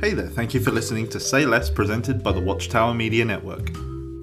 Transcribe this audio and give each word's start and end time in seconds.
Hey 0.00 0.14
there, 0.14 0.28
thank 0.28 0.54
you 0.54 0.60
for 0.60 0.70
listening 0.70 1.08
to 1.08 1.18
Say 1.18 1.44
Less 1.44 1.68
presented 1.68 2.22
by 2.22 2.30
the 2.30 2.38
Watchtower 2.38 2.94
Media 2.94 3.24
Network. 3.24 3.70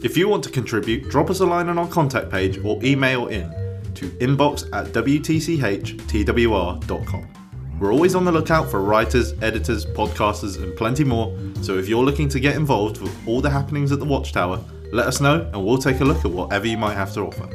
If 0.05 0.15
you 0.15 0.29
want 0.29 0.41
to 0.45 0.49
contribute, 0.49 1.09
drop 1.09 1.29
us 1.29 1.41
a 1.41 1.45
line 1.45 1.67
on 1.67 1.77
our 1.77 1.87
contact 1.89 2.31
page 2.31 2.63
or 2.63 2.81
email 2.81 3.27
in 3.27 3.49
to 3.95 4.09
inbox 4.21 4.69
at 4.71 4.93
wtchtwr.com. 4.93 5.67
We're 7.77 7.91
always 7.91 8.15
on 8.15 8.23
the 8.23 8.31
lookout 8.31 8.71
for 8.71 8.81
writers, 8.81 9.33
editors, 9.41 9.85
podcasters, 9.85 10.63
and 10.63 10.77
plenty 10.77 11.03
more, 11.03 11.37
so 11.61 11.77
if 11.77 11.89
you're 11.89 12.05
looking 12.05 12.29
to 12.29 12.39
get 12.39 12.55
involved 12.55 13.01
with 13.01 13.13
all 13.27 13.41
the 13.41 13.49
happenings 13.49 13.91
at 13.91 13.99
the 13.99 14.05
Watchtower, 14.05 14.63
let 14.93 15.07
us 15.07 15.19
know 15.19 15.41
and 15.41 15.61
we'll 15.65 15.77
take 15.77 15.99
a 15.99 16.05
look 16.05 16.23
at 16.23 16.31
whatever 16.31 16.67
you 16.67 16.77
might 16.77 16.95
have 16.95 17.13
to 17.15 17.19
offer. 17.19 17.49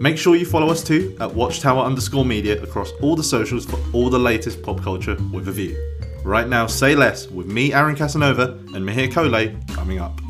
Make 0.00 0.18
sure 0.18 0.34
you 0.34 0.44
follow 0.44 0.70
us 0.70 0.82
too 0.82 1.16
at 1.20 1.32
Watchtower 1.32 1.84
underscore 1.84 2.24
media 2.24 2.60
across 2.60 2.90
all 3.00 3.14
the 3.14 3.22
socials 3.22 3.64
for 3.64 3.78
all 3.92 4.10
the 4.10 4.18
latest 4.18 4.60
pop 4.60 4.82
culture 4.82 5.16
with 5.32 5.46
a 5.46 5.52
view. 5.52 5.97
Right 6.28 6.46
now, 6.46 6.66
Say 6.66 6.94
Less 6.94 7.26
with 7.30 7.46
me, 7.46 7.72
Aaron 7.72 7.96
Casanova, 7.96 8.58
and 8.74 8.86
Mihir 8.86 9.10
Kole 9.10 9.66
coming 9.74 9.98
up. 9.98 10.27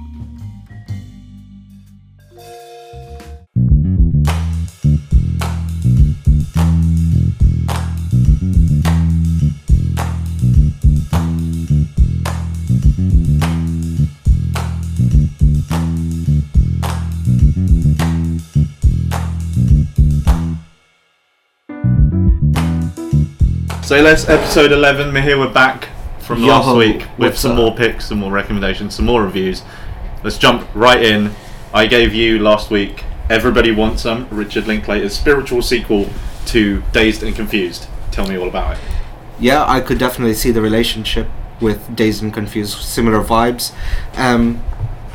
Say 23.89 24.03
Less, 24.03 24.29
episode 24.29 24.71
11. 24.71 25.15
We're 25.15 25.23
here. 25.23 25.39
we're 25.39 25.51
back 25.51 25.89
from 26.19 26.43
last 26.43 26.67
Yo, 26.67 26.77
week 26.77 27.07
with 27.17 27.39
some 27.39 27.53
up? 27.53 27.57
more 27.57 27.75
picks, 27.75 28.05
some 28.09 28.19
more 28.19 28.31
recommendations, 28.31 28.95
some 28.95 29.07
more 29.07 29.23
reviews. 29.23 29.63
Let's 30.23 30.37
jump 30.37 30.69
right 30.75 31.03
in. 31.03 31.31
I 31.73 31.87
gave 31.87 32.13
you 32.13 32.39
last 32.39 32.71
week 32.71 33.05
Everybody 33.31 33.73
Wants 33.73 34.03
Some, 34.03 34.29
Richard 34.31 34.67
Linklater's 34.67 35.17
spiritual 35.17 35.63
sequel 35.63 36.11
to 36.49 36.83
Dazed 36.93 37.23
and 37.23 37.35
Confused. 37.35 37.89
Tell 38.11 38.29
me 38.29 38.37
all 38.37 38.49
about 38.49 38.77
it. 38.77 38.83
Yeah, 39.41 39.65
I 39.67 39.81
could 39.81 39.97
definitely 39.97 40.35
see 40.35 40.51
the 40.51 40.61
relationship 40.61 41.27
with 41.59 41.97
Dazed 41.97 42.23
and 42.23 42.31
Confused, 42.31 42.77
similar 42.83 43.25
vibes. 43.25 43.73
Um, 44.19 44.63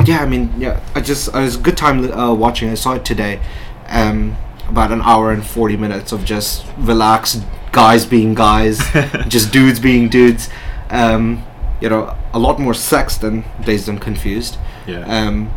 yeah, 0.03 0.23
I 0.23 0.25
mean, 0.25 0.51
yeah, 0.57 0.83
I 0.95 1.01
just 1.01 1.27
it 1.27 1.35
was 1.35 1.57
a 1.57 1.59
good 1.59 1.77
time 1.77 2.11
uh, 2.11 2.33
watching. 2.33 2.69
I 2.69 2.73
saw 2.73 2.95
it 2.95 3.05
today. 3.05 3.39
Um, 3.87 4.35
about 4.67 4.91
an 4.91 5.03
hour 5.03 5.31
and 5.31 5.45
forty 5.45 5.77
minutes 5.77 6.11
of 6.11 6.25
just 6.25 6.65
relaxed 6.79 7.43
guys 7.73 8.05
being 8.05 8.33
guys, 8.33 8.79
just 9.27 9.51
dudes 9.51 9.79
being 9.81 10.07
dudes. 10.07 10.49
Um, 10.89 11.43
you 11.81 11.89
know, 11.89 12.15
a 12.33 12.39
lot 12.39 12.59
more 12.59 12.73
sex 12.73 13.17
than 13.17 13.43
Dazed 13.65 13.89
and 13.89 13.99
Confused. 14.01 14.57
Yeah. 14.87 15.03
Um, 15.05 15.51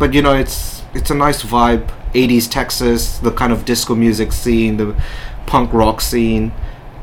but 0.00 0.12
you 0.14 0.22
know, 0.22 0.34
it's 0.34 0.82
it's 0.94 1.10
a 1.10 1.14
nice 1.14 1.42
vibe. 1.44 1.88
80s 2.14 2.50
Texas, 2.50 3.18
the 3.18 3.30
kind 3.30 3.52
of 3.52 3.64
disco 3.64 3.94
music 3.94 4.32
scene, 4.32 4.76
the 4.78 5.00
punk 5.46 5.72
rock 5.72 6.00
scene, 6.00 6.50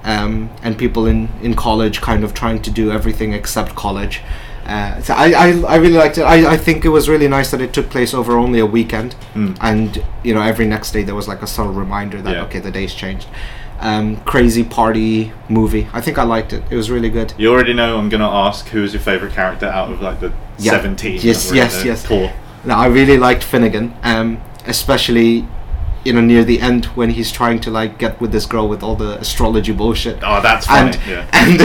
um, 0.04 0.50
and 0.64 0.78
people 0.78 1.06
in, 1.06 1.30
in 1.42 1.54
college 1.54 2.02
kind 2.02 2.26
of 2.26 2.34
trying 2.34 2.62
to 2.64 2.70
do 2.70 2.92
everything 2.92 3.32
except 3.32 3.74
college. 3.76 4.22
Uh, 4.66 5.00
so 5.00 5.14
I, 5.14 5.32
I, 5.32 5.48
I 5.62 5.76
really 5.78 5.96
liked 5.98 6.18
it. 6.18 6.24
I, 6.24 6.52
I 6.56 6.58
think 6.58 6.84
it 6.84 6.90
was 6.90 7.08
really 7.08 7.30
nice 7.30 7.52
that 7.52 7.62
it 7.62 7.72
took 7.72 7.90
place 7.90 8.14
over 8.14 8.38
only 8.38 8.60
a 8.60 8.66
weekend, 8.66 9.16
Mm. 9.34 9.58
and 9.62 10.04
you 10.26 10.34
know 10.34 10.42
every 10.42 10.68
next 10.68 10.92
day 10.92 11.04
there 11.04 11.16
was 11.16 11.26
like 11.30 11.42
a 11.42 11.48
subtle 11.48 11.72
reminder 11.72 12.22
that 12.22 12.36
Yeah. 12.36 12.44
okay 12.44 12.60
the 12.60 12.72
day's 12.72 12.94
changed. 12.94 13.30
Um, 13.80 14.18
crazy 14.22 14.64
party 14.64 15.32
movie. 15.50 15.88
I 15.94 16.02
think 16.02 16.18
I 16.18 16.24
liked 16.24 16.52
it. 16.52 16.64
It 16.72 16.76
was 16.76 16.90
really 16.90 17.10
good. 17.12 17.34
You 17.38 17.52
already 17.52 17.74
know 17.74 17.98
I'm 17.98 18.10
going 18.10 18.22
to 18.22 18.28
ask 18.28 18.68
who 18.70 18.84
is 18.84 18.92
your 18.94 19.02
favourite 19.02 19.34
character 19.36 19.68
out 19.68 19.92
of 19.92 20.02
like 20.02 20.20
the 20.20 20.34
Yeah. 20.58 20.72
17 20.72 21.20
Yes, 21.22 21.44
that 21.44 21.50
were 21.50 21.54
in 21.54 21.58
yes, 21.58 21.86
yes. 21.86 22.04
tour. 22.04 22.32
Now, 22.66 22.80
I 22.80 22.88
really 22.88 23.18
liked 23.18 23.44
Finnegan, 23.44 23.94
um, 24.04 24.42
especially 24.66 25.46
you 26.08 26.14
know 26.14 26.22
near 26.22 26.44
the 26.46 26.62
end 26.62 26.86
when 27.00 27.10
he's 27.10 27.32
trying 27.34 27.60
to 27.60 27.70
like 27.70 27.98
get 27.98 28.20
with 28.22 28.32
this 28.32 28.46
girl 28.46 28.70
with 28.70 28.82
all 28.82 28.96
the 28.96 29.20
astrology 29.20 29.74
bullshit. 29.74 30.18
Oh, 30.24 30.40
that's 30.42 30.66
funny. 30.66 30.96
And 30.98 31.06
yeah. 31.06 31.30
and 31.34 31.62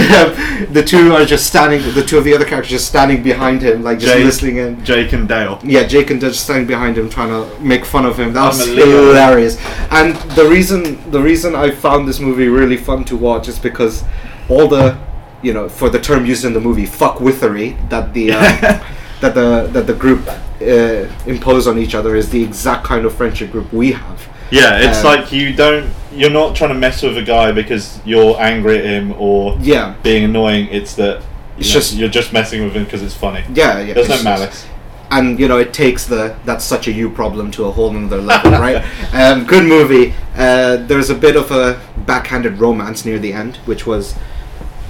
um, 0.66 0.72
the 0.74 0.82
two 0.82 1.12
are 1.14 1.24
just 1.24 1.46
standing. 1.46 1.80
The 1.94 2.02
two 2.02 2.18
of 2.18 2.24
the 2.24 2.34
other 2.34 2.44
characters 2.44 2.70
just 2.72 2.88
standing 2.88 3.22
behind 3.22 3.62
him, 3.62 3.84
like 3.84 4.00
just 4.00 4.12
Jake- 4.12 4.24
listening 4.24 4.56
in. 4.56 4.84
Jake 4.84 5.12
and 5.12 5.28
Dale. 5.28 5.60
Yeah, 5.62 5.84
Jake 5.86 6.10
and 6.10 6.20
Dutch 6.20 6.34
standing 6.34 6.66
behind 6.66 6.98
him, 6.98 7.08
trying 7.08 7.28
to 7.28 7.60
make 7.60 7.84
fun 7.84 8.04
of 8.04 8.18
him. 8.18 8.32
That 8.32 8.48
was 8.48 8.60
I'm 8.68 8.70
a 8.70 8.74
Leo. 8.74 9.06
hilarious. 9.06 9.58
And 9.92 10.16
the 10.32 10.46
reason 10.48 10.82
the 11.12 11.20
reason 11.20 11.54
I 11.54 11.70
found 11.70 12.08
this 12.08 12.18
movie 12.18 12.48
really 12.48 12.76
fun 12.76 13.04
to 13.04 13.16
watch 13.16 13.46
is 13.46 13.60
because 13.60 14.02
all 14.48 14.66
the, 14.66 14.98
you 15.40 15.52
know, 15.52 15.68
for 15.68 15.88
the 15.88 16.00
term 16.00 16.26
used 16.26 16.44
in 16.44 16.52
the 16.52 16.60
movie, 16.60 16.86
fuck 16.86 17.20
withery 17.20 17.76
that 17.90 18.12
the 18.12 18.32
uh, 18.32 18.40
that 19.20 19.34
the 19.36 19.68
that 19.72 19.86
the 19.86 19.94
group 19.94 20.28
uh, 20.62 21.10
impose 21.26 21.66
on 21.66 21.78
each 21.78 21.94
other 21.94 22.14
is 22.16 22.30
the 22.30 22.42
exact 22.42 22.84
kind 22.84 23.04
of 23.04 23.14
friendship 23.14 23.50
group 23.52 23.72
we 23.72 23.92
have. 23.92 24.28
Yeah, 24.50 24.78
it's 24.78 24.98
Um, 24.98 25.04
like 25.06 25.32
you 25.32 25.52
don't. 25.54 25.90
You're 26.14 26.30
not 26.30 26.54
trying 26.54 26.70
to 26.70 26.78
mess 26.78 27.02
with 27.02 27.16
a 27.16 27.22
guy 27.22 27.52
because 27.52 27.98
you're 28.04 28.38
angry 28.38 28.78
at 28.78 28.84
him 28.84 29.14
or 29.18 29.56
Yeah, 29.60 29.94
being 30.02 30.24
annoying. 30.24 30.68
It's 30.70 30.94
that 30.96 31.22
It's 31.58 31.68
know, 31.68 31.74
just- 31.74 31.94
you're 31.94 32.08
just 32.10 32.32
messing 32.32 32.62
with 32.64 32.74
him 32.74 32.84
because 32.84 33.02
it's 33.02 33.14
funny. 33.14 33.42
yeah, 33.54 33.78
yeah. 33.80 33.94
There's 33.94 34.08
no 34.08 34.14
it's 34.14 34.22
just- 34.22 34.24
malice. 34.24 34.66
and 35.10 35.38
you 35.38 35.46
know 35.46 35.58
it 35.58 35.72
takes 35.74 36.06
the 36.06 36.34
that's 36.46 36.64
such 36.64 36.88
a 36.88 36.92
you 36.92 37.10
problem 37.10 37.50
to 37.50 37.66
a 37.66 37.70
whole 37.70 37.90
another 37.94 38.16
level 38.22 38.50
right 38.66 38.82
um, 39.12 39.44
good 39.44 39.64
movie 39.64 40.14
uh, 40.38 40.76
there's 40.88 41.10
a 41.10 41.14
bit 41.14 41.36
of 41.36 41.50
a 41.50 41.78
backhanded 42.06 42.58
romance 42.58 43.04
near 43.04 43.18
the 43.18 43.30
end 43.30 43.56
which 43.66 43.86
was 43.86 44.14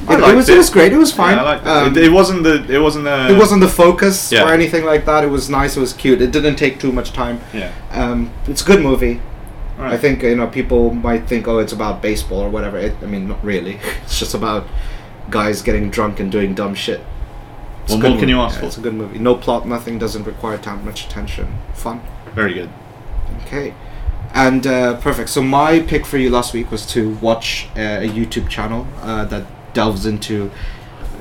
I 0.09 0.17
know, 0.17 0.29
it 0.31 0.35
was 0.37 0.49
it. 0.49 0.55
it 0.55 0.59
was 0.59 0.71
great 0.71 0.93
it 0.93 0.97
was 0.99 1.13
fine 1.13 1.37
Yeah, 1.37 1.73
Um, 1.73 1.97
it. 1.97 2.05
it. 2.05 2.13
wasn't 2.13 2.43
the. 2.43 2.65
It 2.69 2.79
wasn't 2.81 3.05
the. 3.05 3.29
it 3.35 3.39
wasn't 3.39 3.61
the 3.61 3.69
focus 3.69 4.33
Yeah. 4.33 4.45
or 4.49 4.53
anything 4.53 4.85
like 4.85 5.05
that 5.07 5.23
it 5.25 5.29
was 5.31 5.49
nice 5.49 5.77
it 5.77 5.81
was 5.81 5.93
cute 5.93 6.21
it 6.21 6.33
didn't 6.33 6.57
take 6.57 6.79
too 6.81 6.93
much 6.93 7.13
time 7.13 7.41
Yeah. 7.55 7.71
um, 7.93 8.31
it's 8.47 8.63
a 8.63 8.65
good 8.65 8.83
movie 8.83 9.21
Alright. 9.79 9.95
I 9.95 9.99
think 9.99 10.23
you 10.23 10.37
know 10.37 10.47
people 10.49 10.93
might 10.93 11.27
think 11.29 11.47
oh 11.49 11.59
it's 11.59 11.73
about 11.73 12.03
baseball 12.03 12.41
or 12.41 12.51
whatever 12.51 12.79
it, 12.79 12.95
I 13.03 13.07
mean 13.07 13.29
not 13.29 13.43
really 13.45 13.79
it's 14.05 14.19
just 14.19 14.35
about 14.35 14.67
guys 15.31 15.63
getting 15.63 15.89
drunk 15.91 16.21
and 16.21 16.31
doing 16.33 16.55
dumb 16.55 16.75
shit 16.75 17.01
It's 17.85 17.93
What 17.93 18.01
more 18.03 18.11
can 18.11 18.21
movie. 18.21 18.33
you 18.33 18.41
ask 18.41 18.55
Yeah, 18.57 18.61
for? 18.61 18.67
It's 18.67 18.79
a 18.79 18.81
good 18.81 18.95
movie. 18.95 19.19
No 19.19 19.35
plot, 19.35 19.67
nothing. 19.67 19.99
Doesn't 19.99 20.25
require 20.25 20.57
that 20.57 20.85
much 20.85 21.05
attention. 21.07 21.47
Fun. 21.75 22.01
Very 22.35 22.55
good. 22.55 22.71
Okay. 23.47 23.75
And 24.35 24.67
uh, 24.67 24.97
perfect. 25.01 25.29
So 25.31 25.43
my 25.43 25.81
pick 25.81 26.07
for 26.07 26.17
you 26.19 26.31
last 26.31 26.55
week 26.55 26.71
was 26.71 26.87
to 26.95 27.01
watch 27.21 27.67
uh, 27.77 28.07
a 28.07 28.09
YouTube 28.19 28.49
channel 28.49 28.87
uh, 29.03 29.25
that 29.33 29.45
delves 29.75 30.07
into 30.07 30.51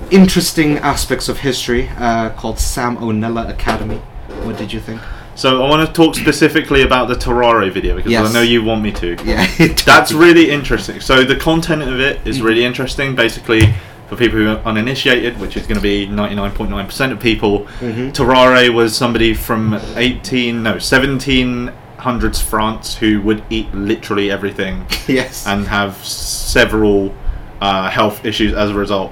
interesting 0.09 0.77
aspects 0.79 1.29
of 1.29 1.39
history 1.39 1.89
uh, 1.97 2.29
called 2.31 2.59
Sam 2.59 2.97
O'Nella 2.97 3.47
Academy. 3.47 3.97
What 4.43 4.57
did 4.57 4.73
you 4.73 4.79
think? 4.79 5.01
So 5.35 5.63
I 5.63 5.69
want 5.69 5.87
to 5.87 5.93
talk 5.93 6.15
specifically 6.15 6.81
about 6.83 7.07
the 7.07 7.15
Tarrare 7.15 7.69
video 7.71 7.95
because 7.95 8.11
Yes. 8.11 8.29
I 8.29 8.33
know 8.33 8.41
you 8.41 8.63
want 8.63 8.81
me 8.81 8.91
to. 8.93 9.15
Yeah, 9.25 9.47
That's 9.85 10.11
really 10.11 10.51
interesting. 10.51 10.99
So 10.99 11.23
the 11.23 11.37
content 11.37 11.81
of 11.83 11.99
it 11.99 12.23
Mm. 12.25 12.43
really 12.43 12.65
interesting. 12.65 13.15
Basically, 13.15 13.73
for 14.09 14.17
people 14.17 14.37
who 14.39 14.49
are 14.49 14.57
uninitiated, 14.65 15.39
which 15.39 15.55
is 15.55 15.65
going 15.65 15.77
to 15.77 15.81
be 15.81 16.05
99.9% 16.07 17.11
of 17.13 17.19
people, 17.21 17.65
Mhm. 17.79 18.11
Tarrare 18.13 18.71
was 18.73 18.93
somebody 18.95 19.33
from 19.33 19.79
18 19.95 20.61
no 20.63 20.75
1700s 20.75 22.41
France 22.41 22.97
who 22.97 23.21
would 23.21 23.41
eat 23.49 23.73
literally 23.73 24.29
everything 24.29 24.85
yes. 25.07 25.47
and 25.47 25.67
have 25.67 25.95
several 26.05 27.13
uh, 27.61 27.89
health 27.89 28.25
issues 28.25 28.53
as 28.53 28.71
a 28.71 28.73
result. 28.75 29.11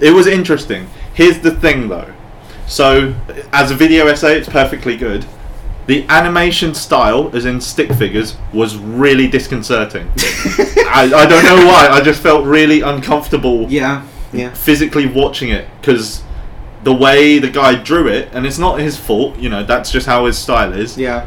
It 0.00 0.12
was 0.12 0.26
interesting. 0.26 0.88
Here's 1.14 1.38
the 1.40 1.50
thing 1.50 1.88
though. 1.88 2.12
So, 2.66 3.14
as 3.52 3.70
a 3.70 3.74
video 3.74 4.06
essay, 4.06 4.38
it's 4.38 4.48
perfectly 4.48 4.96
good. 4.96 5.26
The 5.86 6.06
animation 6.08 6.72
style, 6.74 7.34
as 7.34 7.44
in 7.44 7.60
stick 7.60 7.92
figures, 7.94 8.36
was 8.52 8.76
really 8.76 9.26
disconcerting. 9.26 10.08
I, 10.16 11.10
I 11.14 11.26
don't 11.26 11.44
know 11.44 11.66
why. 11.66 11.88
I 11.90 12.00
just 12.00 12.22
felt 12.22 12.44
really 12.46 12.80
uncomfortable 12.80 13.66
yeah. 13.68 14.06
Yeah. 14.32 14.54
physically 14.54 15.06
watching 15.06 15.48
it 15.48 15.66
because 15.80 16.22
the 16.84 16.92
way 16.94 17.40
the 17.40 17.50
guy 17.50 17.74
drew 17.74 18.06
it, 18.06 18.28
and 18.32 18.46
it's 18.46 18.58
not 18.58 18.78
his 18.78 18.96
fault, 18.96 19.36
you 19.38 19.48
know, 19.48 19.64
that's 19.64 19.90
just 19.90 20.06
how 20.06 20.26
his 20.26 20.38
style 20.38 20.72
is, 20.72 20.96
Yeah. 20.96 21.26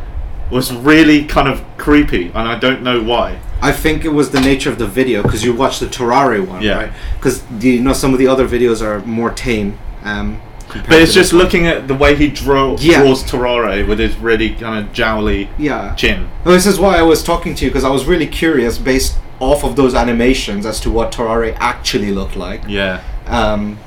was 0.49 0.73
really 0.73 1.25
kind 1.25 1.49
of 1.49 1.61
creepy, 1.77 2.27
and 2.27 2.47
I 2.47 2.57
don't 2.57 2.81
know 2.83 3.03
why. 3.03 3.39
I 3.63 3.71
think 3.71 4.03
it 4.03 4.09
was 4.13 4.29
the 4.31 4.41
nature 4.41 4.69
of 4.69 4.77
the 4.77 4.85
video 4.85 5.23
because 5.23 5.43
you 5.45 5.53
watched 5.53 5.79
the 5.79 5.87
Tarrare 5.87 6.41
one, 6.45 6.61
Yeah. 6.61 6.75
right? 6.77 6.91
Because 7.17 7.41
you 7.61 7.81
know 7.81 7.93
some 7.93 8.11
of 8.13 8.19
the 8.19 8.27
other 8.27 8.45
videos 8.47 8.81
are 8.81 8.99
more 9.05 9.29
tame. 9.31 9.77
Um, 10.03 10.41
But 10.89 10.99
it's 11.01 11.13
just 11.13 11.31
one. 11.33 11.41
looking 11.43 11.65
at 11.65 11.87
the 11.87 11.93
way 11.93 12.15
he 12.15 12.27
draw, 12.27 12.75
Yeah. 12.79 13.01
draws 13.01 13.23
Tarrare 13.23 13.85
with 13.87 13.99
his 13.99 14.17
really 14.17 14.49
kind 14.49 14.79
of 14.79 14.91
jowly 14.91 15.47
Yeah. 15.57 15.93
chin. 15.95 16.27
Well, 16.43 16.53
this 16.53 16.65
is 16.65 16.77
why 16.77 16.97
I 16.97 17.03
was 17.03 17.23
talking 17.23 17.55
to 17.55 17.63
you 17.65 17.71
because 17.71 17.85
I 17.85 17.89
was 17.89 18.03
really 18.05 18.27
curious 18.27 18.77
based 18.77 19.15
off 19.39 19.63
of 19.63 19.75
those 19.77 19.93
animations 19.95 20.65
as 20.65 20.79
to 20.81 20.89
what 20.89 21.11
Tarrare 21.13 21.55
actually 21.59 22.11
looked 22.11 22.35
like. 22.35 22.63
Yeah. 22.67 22.99
Um, 23.27 23.77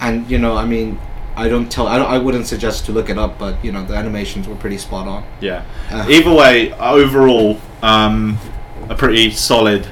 and 0.00 0.24
you 0.30 0.38
know, 0.38 0.56
I 0.56 0.64
mean, 0.64 0.98
I 1.36 1.48
don't 1.50 1.70
tell. 1.70 1.86
I, 1.86 1.98
don't, 1.98 2.10
I 2.10 2.16
wouldn't 2.16 2.46
suggest 2.46 2.86
to 2.86 2.92
look 2.92 3.10
it 3.10 3.18
up, 3.18 3.38
but 3.38 3.62
you 3.62 3.70
know, 3.70 3.84
the 3.84 3.94
animations 3.94 4.48
were 4.48 4.54
pretty 4.54 4.78
spot 4.78 5.06
on. 5.06 5.24
Yeah. 5.40 5.60
Uh. 5.92 6.06
Either 6.08 6.32
way, 6.32 6.72
overall, 6.80 7.58
um, 7.82 8.38
a 8.88 8.94
pretty 8.94 9.30
solid 9.30 9.86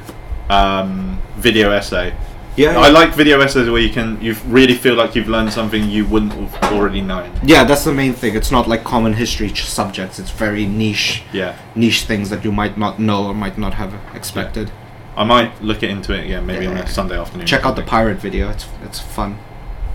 um, 0.48 1.20
video 1.36 1.70
essay. 1.70 2.14
Yeah, 2.56 2.78
I 2.78 2.88
like 2.88 3.14
video 3.14 3.40
essays 3.40 3.68
where 3.68 3.80
you 3.80 3.90
can 3.90 4.20
you 4.22 4.34
really 4.46 4.74
feel 4.74 4.94
like 4.94 5.16
you've 5.16 5.28
learned 5.28 5.52
something 5.52 5.90
you 5.90 6.06
wouldn't 6.06 6.32
have 6.34 6.72
already 6.72 7.00
known. 7.00 7.32
Yeah, 7.42 7.64
that's 7.64 7.84
the 7.84 7.92
main 7.92 8.12
thing. 8.12 8.36
It's 8.36 8.52
not 8.52 8.68
like 8.68 8.84
common 8.84 9.14
history 9.14 9.50
ch- 9.50 9.64
subjects. 9.64 10.20
It's 10.20 10.30
very 10.30 10.64
niche, 10.64 11.24
Yeah, 11.32 11.58
niche 11.74 12.02
things 12.02 12.30
that 12.30 12.44
you 12.44 12.52
might 12.52 12.78
not 12.78 13.00
know 13.00 13.26
or 13.26 13.34
might 13.34 13.58
not 13.58 13.74
have 13.74 13.92
expected. 14.14 14.70
I 15.16 15.24
might 15.24 15.62
look 15.62 15.82
into 15.82 16.12
it 16.12 16.24
again, 16.24 16.46
maybe 16.46 16.66
on 16.66 16.76
a 16.76 16.86
Sunday 16.86 17.18
afternoon. 17.18 17.46
Check 17.46 17.64
out 17.66 17.74
the 17.74 17.82
pirate 17.82 18.18
video. 18.18 18.50
It's 18.50 18.66
it's 18.84 19.00
fun. 19.00 19.38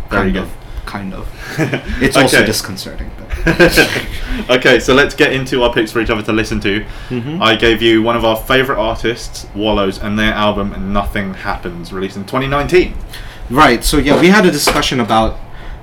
Very 0.09 0.23
kind 0.23 0.33
good. 0.33 0.43
Of, 0.43 0.51
kind 0.85 1.13
of. 1.13 1.27
It's 2.01 2.15
also 2.17 2.45
disconcerting. 2.45 3.09
Okay, 4.49 4.79
so 4.79 4.93
let's 4.93 5.15
get 5.15 5.33
into 5.33 5.63
our 5.63 5.73
picks 5.73 5.91
for 5.91 5.99
each 5.99 6.09
other 6.09 6.21
to 6.23 6.31
listen 6.33 6.59
to. 6.61 6.85
Mhm. 7.09 7.41
I 7.41 7.55
gave 7.55 7.81
you 7.81 8.01
one 8.01 8.15
of 8.15 8.23
our 8.25 8.35
favourite 8.37 8.79
artists, 8.79 9.47
Wallows, 9.55 9.97
and 9.99 10.17
their 10.17 10.33
album 10.33 10.93
"Nothing 10.93 11.33
Happens," 11.33 11.91
released 11.91 12.17
in 12.17 12.23
2019. 12.25 12.93
Right. 13.49 13.83
So 13.83 13.97
yeah, 13.97 14.19
we 14.19 14.27
had 14.29 14.45
a 14.45 14.51
discussion 14.51 14.99
about 14.99 15.37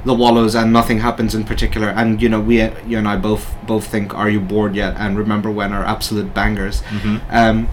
the 0.05 0.15
Wallows 0.15 0.55
and 0.55 0.73
nothing 0.73 1.01
happens 1.01 1.35
in 1.35 1.45
particular, 1.45 1.89
and 1.89 2.23
you 2.23 2.29
know 2.29 2.41
we 2.41 2.63
you 2.87 2.99
and 2.99 3.09
I 3.09 3.17
both 3.17 3.55
both 3.67 3.87
think 3.87 4.15
"Are 4.15 4.29
You 4.31 4.41
Bored 4.41 4.75
Yet?" 4.77 4.95
and 4.99 5.19
"Remember 5.19 5.51
When" 5.51 5.73
are 5.73 5.85
absolute 5.85 6.33
bangers. 6.33 6.83
Mhm. 6.91 7.21
Um, 7.31 7.69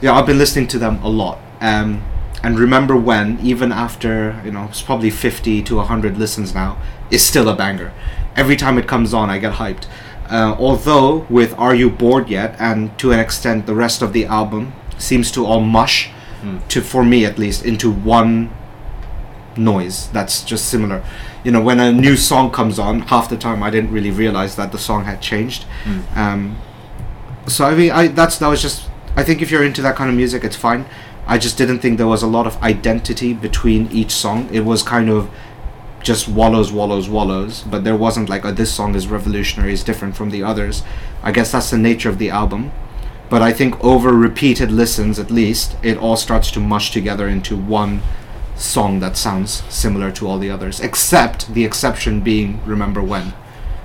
yeah, 0.00 0.12
I've 0.14 0.26
been 0.26 0.38
listening 0.38 0.66
to 0.68 0.78
them 0.78 1.00
a 1.02 1.08
lot. 1.08 1.38
Um, 1.60 2.02
and 2.42 2.58
"Remember 2.58 2.96
When," 2.96 3.38
even 3.42 3.72
after 3.72 4.40
you 4.44 4.50
know 4.52 4.64
it's 4.70 4.82
probably 4.82 5.10
fifty 5.10 5.62
to 5.62 5.80
hundred 5.80 6.18
listens 6.18 6.54
now, 6.54 6.76
is 7.10 7.24
still 7.24 7.48
a 7.48 7.56
banger. 7.56 7.92
Every 8.36 8.56
time 8.56 8.78
it 8.78 8.86
comes 8.86 9.12
on, 9.14 9.30
I 9.30 9.38
get 9.38 9.54
hyped. 9.54 9.86
Uh, 10.30 10.54
although 10.58 11.26
with 11.30 11.54
"Are 11.58 11.74
You 11.74 11.88
Bored 11.90 12.28
Yet?" 12.28 12.54
and 12.58 12.96
to 12.98 13.12
an 13.12 13.18
extent 13.18 13.66
the 13.66 13.74
rest 13.74 14.02
of 14.02 14.12
the 14.12 14.26
album 14.26 14.72
seems 14.98 15.30
to 15.32 15.44
all 15.46 15.60
mush, 15.60 16.10
Mm. 16.44 16.60
to 16.68 16.80
for 16.82 17.02
me 17.04 17.24
at 17.24 17.36
least, 17.38 17.64
into 17.64 17.90
one 17.90 18.50
noise 19.56 20.08
that's 20.12 20.44
just 20.44 20.66
similar. 20.68 21.02
You 21.44 21.50
know, 21.52 21.60
when 21.60 21.80
a 21.80 21.90
new 21.92 22.16
song 22.16 22.50
comes 22.50 22.78
on, 22.78 23.00
half 23.00 23.28
the 23.28 23.36
time 23.36 23.62
I 23.62 23.70
didn't 23.70 23.90
really 23.90 24.10
realize 24.10 24.54
that 24.56 24.70
the 24.72 24.78
song 24.78 25.04
had 25.04 25.20
changed. 25.20 25.64
Mm. 25.84 26.16
Um, 26.16 26.56
so 27.46 27.64
I 27.64 27.74
mean, 27.74 27.90
I 27.90 28.08
that's 28.08 28.38
that 28.38 28.48
was 28.48 28.62
just. 28.62 28.88
I 29.16 29.24
think 29.24 29.42
if 29.42 29.50
you're 29.50 29.64
into 29.64 29.82
that 29.82 29.96
kind 29.96 30.08
of 30.10 30.16
music, 30.16 30.44
it's 30.44 30.54
fine. 30.56 30.84
I 31.28 31.36
just 31.38 31.58
didn't 31.58 31.80
think 31.80 31.98
there 31.98 32.06
was 32.06 32.22
a 32.22 32.26
lot 32.26 32.46
of 32.46 32.60
identity 32.62 33.34
between 33.34 33.92
each 33.92 34.10
song. 34.10 34.48
It 34.50 34.64
was 34.64 34.82
kind 34.82 35.10
of 35.10 35.30
just 36.02 36.26
wallows, 36.26 36.72
wallows, 36.72 37.08
wallows. 37.08 37.62
But 37.62 37.84
there 37.84 37.96
wasn't 37.96 38.30
like, 38.30 38.46
oh, 38.46 38.52
this 38.52 38.72
song 38.72 38.94
is 38.94 39.06
revolutionary, 39.08 39.74
is 39.74 39.84
different 39.84 40.16
from 40.16 40.30
the 40.30 40.42
others. 40.42 40.82
I 41.22 41.30
guess 41.32 41.52
that's 41.52 41.70
the 41.70 41.76
nature 41.76 42.08
of 42.08 42.18
the 42.18 42.30
album. 42.30 42.72
But 43.28 43.42
I 43.42 43.52
think 43.52 43.82
over 43.84 44.12
repeated 44.12 44.72
listens, 44.72 45.18
at 45.18 45.30
least, 45.30 45.76
it 45.82 45.98
all 45.98 46.16
starts 46.16 46.50
to 46.52 46.60
mush 46.60 46.92
together 46.92 47.28
into 47.28 47.58
one 47.58 48.00
song 48.56 49.00
that 49.00 49.16
sounds 49.16 49.62
similar 49.68 50.10
to 50.12 50.26
all 50.26 50.38
the 50.38 50.50
others, 50.50 50.80
except 50.80 51.52
the 51.52 51.64
exception 51.64 52.22
being 52.22 52.60
"Remember 52.64 53.02
When." 53.02 53.34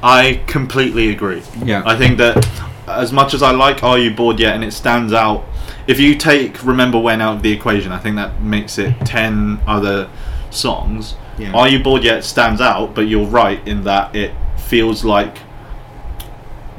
I 0.02 0.42
completely 0.48 1.10
agree. 1.10 1.44
Yeah. 1.64 1.84
I 1.86 1.98
think 1.98 2.18
that 2.20 2.48
as 2.88 3.12
much 3.12 3.34
as 3.34 3.44
I 3.44 3.52
like 3.52 3.84
Are 3.84 3.98
You 4.00 4.14
Bored 4.14 4.40
Yet 4.40 4.56
and 4.56 4.64
it 4.64 4.72
stands 4.72 5.14
out, 5.14 5.46
if 5.88 6.00
you 6.00 6.16
take 6.16 6.64
Remember 6.64 7.00
When 7.00 7.22
out 7.22 7.38
of 7.38 7.44
the 7.44 7.52
equation, 7.52 7.92
I 7.92 8.00
think 8.00 8.16
that 8.16 8.42
makes 8.42 8.78
it 8.78 8.94
10 9.06 9.60
other 9.68 10.10
songs. 10.50 11.16
Yeah. 11.38 11.52
Are 11.54 11.68
You 11.68 11.82
Bored 11.84 12.04
Yet 12.04 12.24
stands 12.24 12.62
out, 12.62 12.94
but 12.96 13.02
you're 13.02 13.26
right 13.26 13.66
in 13.68 13.84
that 13.86 14.16
it 14.16 14.34
feels 14.58 15.04
like 15.04 15.38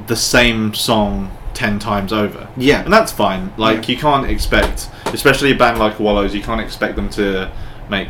the 0.07 0.17
same 0.17 0.75
song 0.75 1.31
10 1.55 1.79
times 1.79 2.13
over. 2.13 2.49
Yeah. 2.57 2.83
And 2.83 2.93
that's 2.93 3.13
fine. 3.13 3.53
Like, 3.57 3.89
Yeah. 3.89 3.95
you 3.95 4.01
can't 4.01 4.31
expect, 4.31 4.89
especially 5.07 5.51
a 5.53 5.55
band 5.55 5.79
like 5.79 5.99
Wallows, 6.01 6.35
you 6.35 6.43
can't 6.43 6.61
expect 6.61 6.97
them 6.97 7.09
to 7.11 7.51
make 7.89 8.09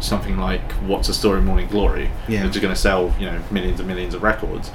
something 0.00 0.38
like 0.38 0.72
What's 0.86 1.08
a 1.08 1.14
Story 1.14 1.40
Morning 1.40 1.68
Glory, 1.68 2.10
Yeah. 2.28 2.44
which 2.44 2.56
are 2.56 2.60
going 2.60 2.74
to 2.74 2.80
sell, 2.80 3.14
you 3.18 3.26
know, 3.26 3.38
millions 3.50 3.80
and 3.80 3.88
millions 3.88 4.14
of 4.14 4.22
records. 4.22 4.70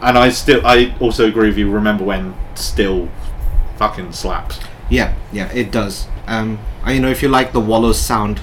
And 0.00 0.18
I 0.18 0.28
still, 0.28 0.64
I 0.66 0.94
also 1.00 1.26
agree 1.26 1.48
with 1.48 1.56
you. 1.58 1.70
Remember 1.70 2.04
when 2.04 2.34
still 2.54 3.08
fucking 3.76 4.12
slaps. 4.12 4.60
Yeah, 4.88 5.14
yeah, 5.32 5.48
it 5.52 5.70
does. 5.70 6.06
Um, 6.26 6.58
I, 6.84 6.92
you 6.92 7.00
know, 7.00 7.08
if 7.10 7.22
you 7.22 7.28
like 7.28 7.52
the 7.52 7.60
Wallows 7.60 8.00
sound, 8.00 8.40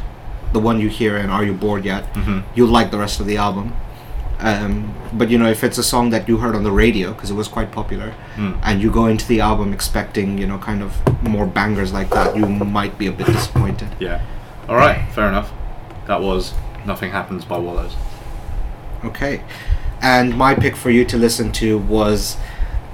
the 0.51 0.59
one 0.59 0.79
you 0.79 0.89
hear 0.89 1.17
in 1.17 1.29
"Are 1.29 1.43
You 1.43 1.53
Bored 1.53 1.85
Yet," 1.85 2.13
Mhm. 2.13 2.43
you'll 2.55 2.69
like 2.69 2.91
the 2.91 2.97
rest 2.99 3.19
of 3.19 3.25
the 3.27 3.37
album. 3.37 3.73
Um, 4.39 4.93
but 5.13 5.29
you 5.29 5.37
know, 5.37 5.49
if 5.49 5.63
it's 5.63 5.77
a 5.77 5.83
song 5.83 6.09
that 6.09 6.27
you 6.27 6.37
heard 6.37 6.53
on 6.55 6.63
the 6.63 6.71
radio 6.71 7.13
because 7.13 7.29
it 7.31 7.35
was 7.35 7.47
quite 7.47 7.71
popular, 7.71 8.13
Mm. 8.35 8.55
and 8.63 8.81
you 8.81 8.91
go 8.91 9.05
into 9.05 9.25
the 9.25 9.39
album 9.39 9.71
expecting, 9.73 10.37
you 10.37 10.45
know, 10.47 10.57
kind 10.57 10.81
of 10.83 10.91
more 11.23 11.45
bangers 11.45 11.93
like 11.93 12.09
that, 12.09 12.35
you 12.35 12.45
might 12.45 12.97
be 12.97 13.07
a 13.07 13.11
bit 13.11 13.27
disappointed. 13.27 13.87
Yeah. 13.99 14.19
All 14.67 14.75
right. 14.75 14.99
Fair 15.15 15.27
enough. 15.29 15.51
That 16.07 16.21
was 16.21 16.53
Nothing 16.85 17.11
Happens 17.11 17.45
by 17.45 17.57
Wallows. 17.57 17.95
Okay, 19.05 19.41
and 20.01 20.37
my 20.37 20.53
pick 20.55 20.75
for 20.75 20.89
you 20.89 21.05
to 21.05 21.17
listen 21.17 21.51
to 21.53 21.77
was 21.77 22.35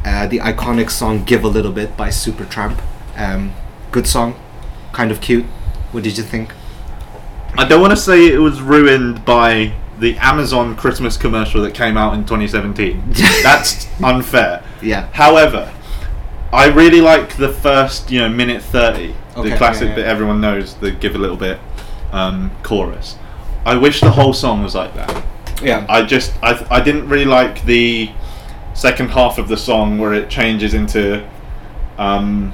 uh, 0.05 0.27
the 0.27 0.39
iconic 0.39 0.89
song 0.89 1.23
"Give 1.23 1.43
a 1.43 1.47
Little 1.47 1.71
Bit" 1.71 1.97
by 1.97 2.09
Supertramp. 2.09 2.77
Um, 3.19 3.54
good 3.92 4.07
song, 4.07 4.39
kind 4.94 5.12
of 5.12 5.19
cute. 5.19 5.45
What 5.92 6.04
did 6.04 6.18
you 6.18 6.24
think? 6.24 6.54
I 7.57 7.68
don't 7.68 7.81
want 7.81 7.92
to 7.92 7.98
say 7.98 8.27
it 8.27 8.38
was 8.38 8.62
ruined 8.62 9.25
by 9.25 9.74
the 10.00 10.16
Amazon 10.19 10.77
Christmas 10.77 11.18
commercial 11.18 11.62
that 11.63 11.74
came 11.74 11.98
out 11.98 12.13
in 12.13 12.21
2017. 12.21 13.04
That's 13.44 13.88
unfair. 14.01 14.63
Yeah. 14.81 15.10
However, 15.12 15.74
I 16.54 16.68
really 16.68 17.01
like 17.01 17.36
the 17.36 17.51
first, 17.51 18.10
you 18.10 18.19
know, 18.19 18.30
minute 18.30 18.62
30, 18.62 19.13
Okay, 19.36 19.50
the 19.50 19.57
classic 19.57 19.83
yeah, 19.83 19.89
yeah. 19.89 19.95
that 19.95 20.06
everyone 20.06 20.39
knows, 20.39 20.75
the 20.75 20.92
give 20.92 21.16
a 21.16 21.18
little 21.18 21.36
bit 21.36 21.60
um, 22.13 22.51
chorus. 22.63 23.18
I 23.66 23.75
wish 23.75 24.00
the 24.00 24.12
whole 24.12 24.33
song 24.33 24.63
was 24.63 24.75
like 24.75 24.94
that. 24.95 25.25
Yeah. 25.62 25.86
I 25.89 26.04
just, 26.04 26.33
I, 26.42 26.66
I 26.71 26.81
didn't 26.81 27.10
really 27.10 27.25
like 27.25 27.66
the 27.66 28.12
second 28.74 29.10
half 29.10 29.38
of 29.38 29.50
the 29.50 29.57
song 29.57 29.98
where 29.98 30.13
it 30.13 30.30
changes 30.30 30.74
into 30.74 31.27
um, 31.98 32.54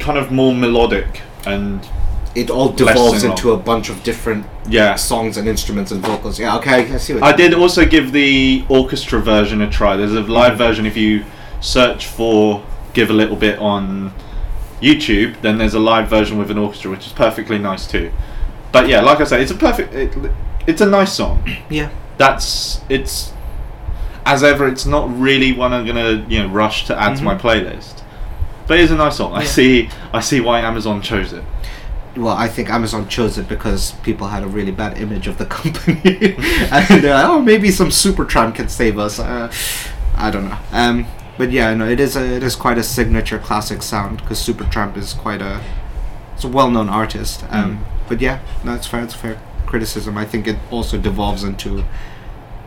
kind 0.00 0.18
of 0.18 0.30
more 0.30 0.54
melodic 0.54 1.22
and 1.46 1.88
it 2.34 2.48
all 2.48 2.70
devolves 2.70 3.24
into 3.24 3.52
a 3.52 3.56
bunch 3.56 3.88
of 3.88 4.02
different 4.02 4.46
yeah. 4.68 4.94
songs 4.94 5.36
and 5.36 5.48
instruments 5.48 5.90
and 5.90 6.00
vocals. 6.00 6.38
Yeah, 6.38 6.56
okay, 6.58 6.92
I 6.92 6.96
see 6.96 7.14
what 7.14 7.22
I 7.22 7.32
did 7.34 7.54
also 7.54 7.84
give 7.84 8.12
the 8.12 8.64
orchestra 8.68 9.20
version 9.20 9.60
a 9.62 9.70
try. 9.70 9.96
There's 9.96 10.14
a 10.14 10.20
live 10.20 10.50
mm-hmm. 10.52 10.58
version 10.58 10.86
if 10.86 10.96
you 10.96 11.24
search 11.60 12.06
for 12.06 12.64
"Give 12.94 13.10
a 13.10 13.12
Little 13.12 13.36
Bit" 13.36 13.58
on 13.58 14.12
YouTube. 14.80 15.40
Then 15.42 15.58
there's 15.58 15.74
a 15.74 15.80
live 15.80 16.08
version 16.08 16.38
with 16.38 16.50
an 16.50 16.58
orchestra, 16.58 16.90
which 16.90 17.06
is 17.06 17.12
perfectly 17.12 17.58
nice 17.58 17.86
too. 17.86 18.12
But 18.72 18.88
yeah, 18.88 19.00
like 19.00 19.20
I 19.20 19.24
say, 19.24 19.42
it's 19.42 19.50
a 19.50 19.56
perfect. 19.56 19.92
It, 19.92 20.16
it's 20.66 20.80
a 20.80 20.86
nice 20.86 21.12
song. 21.12 21.48
Yeah. 21.70 21.90
That's 22.16 22.80
it's. 22.88 23.32
As 24.26 24.44
ever, 24.44 24.68
it's 24.68 24.84
not 24.84 25.10
really 25.18 25.52
one 25.52 25.72
I'm 25.72 25.86
gonna 25.86 26.24
you 26.28 26.40
know 26.40 26.48
rush 26.48 26.86
to 26.86 26.96
add 26.96 27.16
to 27.16 27.24
my 27.24 27.34
mm-hmm. 27.34 27.46
playlist. 27.46 27.99
But 28.70 28.78
it's 28.78 28.92
a 28.92 28.96
nice 28.96 29.16
song. 29.16 29.32
I 29.34 29.42
see. 29.42 29.90
I 30.12 30.20
see 30.20 30.38
why 30.40 30.60
Amazon 30.60 31.02
chose 31.02 31.32
it. 31.32 31.42
Well, 32.16 32.36
I 32.36 32.46
think 32.46 32.70
Amazon 32.70 33.08
chose 33.08 33.36
it 33.36 33.48
because 33.48 33.92
people 34.04 34.28
had 34.28 34.44
a 34.44 34.46
really 34.46 34.70
bad 34.70 34.96
image 34.96 35.26
of 35.26 35.38
the 35.38 35.46
company, 35.56 36.00
and 36.70 37.02
they're 37.02 37.14
like, 37.14 37.24
oh, 37.26 37.40
maybe 37.42 37.72
some 37.72 37.88
Supertramp 37.88 38.54
can 38.54 38.68
save 38.68 38.96
us. 38.96 39.18
Uh, 39.18 39.50
I 40.16 40.30
don't 40.30 40.48
know. 40.48 40.58
Um, 40.70 41.06
but 41.36 41.50
yeah, 41.50 41.74
no, 41.74 41.88
it 41.88 41.98
is 41.98 42.14
a, 42.14 42.24
it 42.36 42.44
is 42.44 42.54
quite 42.54 42.78
a 42.78 42.84
signature 42.84 43.40
classic 43.40 43.82
sound 43.82 44.18
because 44.20 44.38
Supertramp 44.38 44.96
is 44.96 45.14
quite 45.14 45.42
a 45.42 45.60
it's 46.36 46.44
a 46.44 46.48
well-known 46.48 46.88
artist. 46.88 47.44
Um, 47.50 47.84
But 48.08 48.20
yeah, 48.20 48.38
no, 48.64 48.74
it's 48.74 48.86
fair. 48.86 49.02
It's 49.02 49.14
fair 49.14 49.36
criticism. 49.66 50.16
I 50.16 50.24
think 50.24 50.46
it 50.46 50.58
also 50.70 50.96
devolves 50.96 51.42
into 51.42 51.84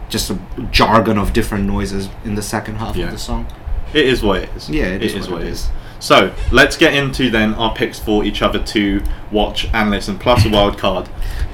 just 0.10 0.30
a 0.30 0.38
jargon 0.70 1.18
of 1.18 1.32
different 1.32 1.64
noises 1.66 2.10
in 2.26 2.36
the 2.36 2.42
second 2.42 2.76
half 2.76 2.96
Yeah. 2.98 3.06
of 3.06 3.12
the 3.12 3.18
song. 3.18 3.46
It 3.94 4.06
is 4.06 4.22
what 4.22 4.44
it 4.44 4.50
is. 4.58 4.70
Yeah, 4.70 4.88
it 4.88 5.02
is 5.02 5.14
is 5.14 5.22
what 5.30 5.36
what 5.36 5.42
it 5.44 5.48
it 5.48 5.52
is. 5.52 5.60
is. 5.62 5.72
So 6.04 6.34
let's 6.52 6.76
get 6.76 6.94
into 6.94 7.30
then 7.30 7.54
our 7.54 7.74
picks 7.74 7.98
for 7.98 8.26
each 8.26 8.42
other 8.42 8.62
to 8.62 9.02
watch 9.32 9.70
and 9.74 9.90
listen, 9.90 10.20
plus 10.20 10.46
a 10.46 10.50
wild 10.50 10.78
card. 10.78 11.08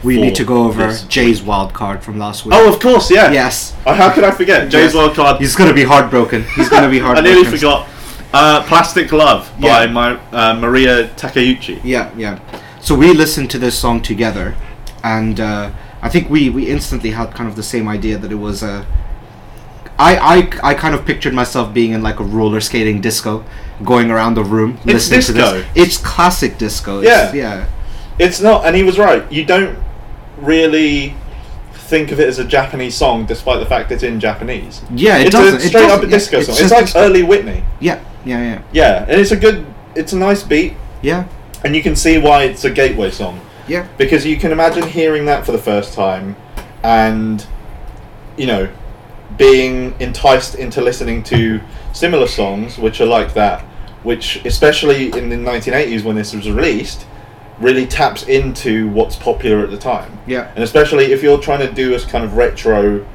We 0.03 0.19
need 0.19 0.33
to 0.37 0.43
go 0.43 0.63
over 0.63 0.87
this 0.87 1.03
Jay's 1.03 1.43
wild 1.43 1.71
card 1.71 2.01
from 2.01 2.17
last 2.17 2.45
week. 2.45 2.55
Oh, 2.57 2.73
of 2.73 2.79
course, 2.79 3.11
yeah. 3.11 3.31
yes. 3.31 3.75
Oh, 3.85 3.93
how 3.93 4.11
could 4.11 4.23
I 4.23 4.31
forget? 4.31 4.63
Jay's 4.71 4.85
Yes. 4.85 4.95
wild 4.95 5.13
card. 5.13 5.39
He's 5.39 5.55
gonna 5.55 5.75
be 5.75 5.83
heartbroken. 5.83 6.45
He's 6.55 6.67
gonna 6.67 6.89
be 6.89 6.97
heartbroken. 6.97 7.31
I 7.31 7.35
nearly 7.41 7.57
forgot. 7.57 7.87
Uh, 8.33 8.63
Plastic 8.63 9.11
Love 9.11 9.51
by 9.59 9.83
Yeah. 9.83 9.91
my, 9.91 10.19
uh, 10.31 10.55
Mariya 10.55 11.09
Takeuchi. 11.09 11.79
Yeah, 11.83 12.09
yeah. 12.17 12.39
So 12.81 12.95
we 12.95 13.13
listened 13.13 13.51
to 13.51 13.59
this 13.59 13.77
song 13.77 14.01
together, 14.01 14.55
and 15.03 15.39
uh, 15.39 15.69
I 16.01 16.09
think 16.09 16.27
we 16.27 16.49
we 16.49 16.67
instantly 16.67 17.11
had 17.11 17.35
kind 17.35 17.47
of 17.47 17.55
the 17.55 17.61
same 17.61 17.87
idea 17.87 18.17
that 18.17 18.31
it 18.31 18.39
was 18.49 18.63
a. 18.63 18.87
I, 19.99 20.15
I, 20.63 20.69
I 20.71 20.73
kind 20.73 20.95
of 20.95 21.05
pictured 21.05 21.33
myself 21.35 21.71
being 21.71 21.91
in 21.91 22.01
like 22.01 22.19
a 22.19 22.23
roller 22.23 22.61
skating 22.61 22.99
disco, 23.01 23.43
going 23.83 24.12
around 24.12 24.33
the 24.36 24.43
room 24.43 24.77
It's 24.86 25.09
listening 25.09 25.38
to 25.38 25.51
this. 25.51 25.65
It's 25.75 25.98
classic 25.98 26.57
disco. 26.57 27.00
It's, 27.00 27.07
Yeah. 27.07 27.33
yeah, 27.33 27.65
It's 28.17 28.41
not, 28.41 28.65
and 28.65 28.75
he 28.75 28.83
was 28.83 28.98
right. 29.00 29.24
You 29.31 29.45
don't 29.45 29.77
really 30.38 31.15
think 31.74 32.12
of 32.12 32.19
it 32.19 32.27
as 32.27 32.39
a 32.39 32.43
Japanese 32.45 32.95
song, 32.95 33.25
despite 33.25 33.59
the 33.59 33.65
fact 33.65 33.91
it's 33.91 34.03
in 34.03 34.19
Japanese. 34.19 34.81
yeah. 34.93 35.17
It 35.17 35.27
it's 35.27 35.36
doesn't. 35.36 35.55
a 35.55 35.59
straight 35.62 35.83
up 35.86 36.01
doesn't- 36.01 36.05
a 36.05 36.12
disco 36.12 36.38
yeah, 36.38 36.43
song. 36.43 36.53
it's 36.53 36.62
It's 36.62 36.71
like 36.71 36.86
disco. 36.86 37.00
early 37.00 37.24
Whitney. 37.24 37.63
Yeah, 37.79 38.00
yeah, 38.25 38.41
yeah, 38.43 38.59
Yeah, 38.71 39.05
and 39.07 39.19
it's 39.21 39.31
a 39.31 39.38
good, 39.38 39.65
it's 39.95 40.13
a 40.13 40.17
nice 40.17 40.43
beat, 40.43 40.74
yeah. 41.01 41.24
and 41.63 41.75
you 41.75 41.81
can 41.81 41.95
see 41.95 42.17
why 42.17 42.43
it's 42.43 42.63
a 42.65 42.69
gateway 42.69 43.12
song. 43.12 43.39
Yeah. 43.67 43.86
Because 43.98 44.25
you 44.25 44.38
can 44.38 44.51
imagine 44.51 44.83
hearing 44.88 45.25
that 45.25 45.45
for 45.45 45.51
the 45.51 45.57
first 45.59 45.93
time 45.93 46.36
and, 46.83 47.45
you 48.38 48.48
know, 48.48 48.67
being 49.38 49.93
enticed 50.00 50.55
into 50.55 50.81
listening 50.81 51.21
to 51.24 51.62
similar 51.93 52.27
songs 52.27 52.77
which 52.77 53.00
are 53.00 53.05
like 53.05 53.33
that, 53.36 53.63
which, 54.03 54.43
especially 54.45 55.07
in 55.17 55.29
the 55.29 55.35
1980s 55.35 56.03
when 56.03 56.15
this 56.15 56.33
was 56.33 56.49
released, 56.49 57.05
really 57.59 57.85
taps 57.85 58.23
into 58.23 58.87
what's 58.89 59.15
popular 59.15 59.63
at 59.63 59.69
the 59.71 59.77
time. 59.77 60.17
Yeah. 60.25 60.49
And 60.55 60.63
especially 60.63 61.11
if 61.11 61.21
you're 61.21 61.39
trying 61.41 61.59
to 61.67 61.73
do 61.73 61.93
a 61.95 61.99
kind 61.99 62.23
of 62.23 62.35
retro 62.37 63.05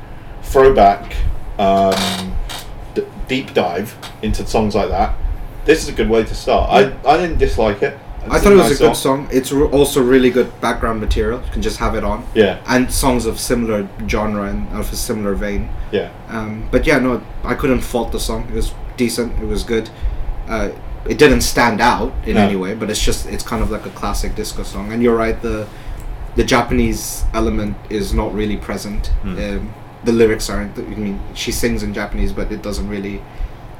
throwback 0.42 1.16
um, 1.58 2.34
d- 2.94 3.04
deep 3.28 3.54
dive 3.54 3.96
into 4.22 4.46
songs 4.46 4.74
like 4.74 4.88
that, 4.90 5.14
this 5.64 5.82
is 5.82 5.88
a 5.88 5.92
good 5.92 6.10
way 6.10 6.24
to 6.24 6.34
start. 6.34 6.70
I, 6.70 6.94
I 7.08 7.16
didn't 7.16 7.38
dislike 7.38 7.82
it. 7.82 7.98
I 8.28 8.38
thought 8.38 8.52
it 8.52 8.56
was 8.56 8.70
nice 8.70 8.80
a 8.80 8.82
good 8.84 8.96
song. 8.96 9.28
It's 9.30 9.52
re- 9.52 9.68
also 9.68 10.02
really 10.02 10.30
good 10.30 10.58
background 10.62 11.00
material. 11.00 11.42
You 11.44 11.50
can 11.52 11.60
just 11.62 11.76
have 11.78 11.94
it 11.94 12.04
on. 12.04 12.26
Yeah, 12.34 12.62
And 12.66 12.90
songs 12.90 13.26
of 13.26 13.38
similar 13.38 13.86
genre 14.08 14.44
and 14.48 14.66
of 14.74 14.90
a 14.92 14.96
similar 14.96 15.34
vein. 15.34 15.68
yeah. 15.92 16.10
Um, 16.28 16.66
but 16.70 16.86
yeah, 16.86 16.98
no, 16.98 17.22
I 17.42 17.54
couldn't 17.54 17.80
fault 17.80 18.12
the 18.12 18.20
song. 18.20 18.46
It 18.48 18.54
was 18.54 18.72
decent. 18.96 19.38
It 19.42 19.46
was 19.46 19.62
good. 19.62 19.90
Uh, 20.48 20.70
it 21.06 21.18
didn't 21.18 21.42
stand 21.42 21.80
out 21.80 22.12
in 22.26 22.34
No. 22.36 22.42
any 22.42 22.56
way, 22.56 22.74
but 22.74 22.88
it's 22.90 23.04
just 23.04 23.26
it's 23.26 23.44
kind 23.44 23.62
of 23.62 23.70
like 23.70 23.84
a 23.86 23.90
classic 23.90 24.34
disco 24.34 24.62
song. 24.62 24.92
And 24.92 25.02
you're 25.02 25.16
right, 25.16 25.40
the 25.42 25.66
the 26.36 26.44
Japanese 26.44 27.24
element 27.32 27.76
is 27.90 28.12
not 28.14 28.32
really 28.34 28.56
present. 28.56 29.08
Hmm. 29.22 29.38
Um, 29.38 29.74
the 30.04 30.12
lyrics 30.12 30.50
aren't. 30.50 30.76
I 30.78 30.82
mean, 30.82 31.20
she 31.34 31.52
sings 31.52 31.82
in 31.82 31.94
Japanese, 31.94 32.32
but 32.32 32.50
it 32.52 32.62
doesn't 32.62 32.88
really 32.88 33.22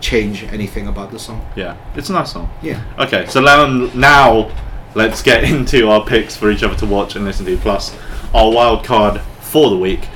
change 0.01 0.43
anything 0.45 0.87
about 0.87 1.11
the 1.11 1.19
song. 1.19 1.41
Yeah, 1.57 1.77
it's 1.97 2.11
a 2.11 2.13
nice 2.13 2.33
song. 2.33 2.49
Yeah. 2.63 2.83
Okay, 2.99 3.27
so 3.27 3.41
now, 3.41 3.67
now 3.95 4.51
let's 4.95 5.23
get 5.23 5.45
into 5.53 5.89
our 5.89 6.05
picks 6.05 6.37
for 6.37 6.51
each 6.51 6.63
other 6.63 6.77
to 6.77 6.87
watch 6.87 7.17
and 7.17 7.25
listen 7.25 7.47
to, 7.47 7.57
plus 7.59 7.97
our 8.35 8.51
wild 8.51 8.85
card 8.85 9.21
for 9.41 9.71
the 9.71 9.77
week. 9.79 10.09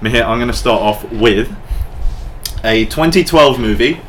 Mihir, 0.00 0.24
I'm 0.24 0.38
going 0.38 0.48
to 0.48 0.52
start 0.56 0.82
off 0.82 1.10
with 1.12 1.54
a 2.64 2.84
2012 2.86 3.58
movie, 3.58 4.00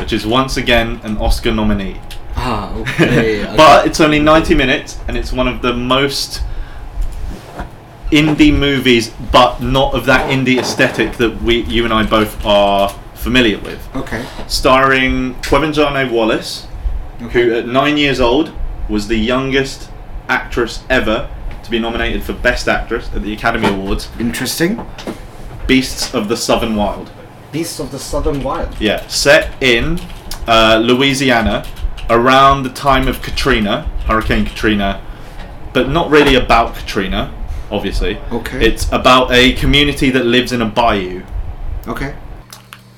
which 0.00 0.12
is 0.12 0.26
once 0.26 0.56
again 0.56 1.00
an 1.04 1.16
Oscar 1.18 1.52
nominee. 1.52 2.00
Ah, 2.36 2.74
okay. 2.78 3.44
but 3.56 3.86
it's 3.86 4.00
only 4.00 4.18
90 4.18 4.54
minutes, 4.54 4.98
and 5.08 5.16
it's 5.16 5.32
one 5.32 5.48
of 5.48 5.62
the 5.62 5.72
most 5.72 6.42
indie 8.10 8.56
movies, 8.56 9.12
but 9.32 9.60
not 9.60 9.94
of 9.94 10.06
that 10.06 10.30
indie 10.30 10.58
aesthetic 10.58 11.16
that 11.16 11.42
we, 11.42 11.62
you 11.64 11.84
and 11.84 11.92
I 11.92 12.04
both 12.04 12.44
are 12.44 12.90
familiar 13.14 13.58
with. 13.58 13.88
okay. 13.96 14.26
Starring 14.46 15.34
Quevin 15.36 16.10
Wallace, 16.10 16.66
who 17.32 17.54
at 17.54 17.66
nine 17.66 17.96
years 17.96 18.20
old 18.20 18.52
was 18.88 19.08
the 19.08 19.16
youngest 19.16 19.90
actress 20.28 20.84
ever 20.90 21.30
to 21.62 21.70
be 21.70 21.78
nominated 21.78 22.22
for 22.22 22.34
Best 22.34 22.68
Actress 22.68 23.10
at 23.14 23.22
the 23.22 23.32
Academy 23.32 23.68
Awards. 23.68 24.10
Interesting. 24.20 24.86
Beasts 25.66 26.14
of 26.14 26.28
the 26.28 26.36
Southern 26.36 26.76
Wild. 26.76 27.10
Beasts 27.54 27.78
of 27.78 27.92
the 27.92 28.00
Southern 28.00 28.42
Wild. 28.42 28.74
Yeah, 28.80 29.06
set 29.06 29.62
in 29.62 30.00
uh, 30.48 30.82
Louisiana 30.82 31.64
around 32.10 32.64
the 32.64 32.68
time 32.70 33.06
of 33.06 33.22
Katrina, 33.22 33.82
Hurricane 34.06 34.44
Katrina, 34.44 35.00
but 35.72 35.88
not 35.88 36.10
really 36.10 36.34
about 36.34 36.74
Katrina, 36.74 37.32
obviously. 37.70 38.18
Okay. 38.32 38.66
It's 38.66 38.90
about 38.90 39.30
a 39.30 39.52
community 39.52 40.10
that 40.10 40.26
lives 40.26 40.50
in 40.50 40.62
a 40.62 40.66
bayou. 40.66 41.22
Okay. 41.86 42.16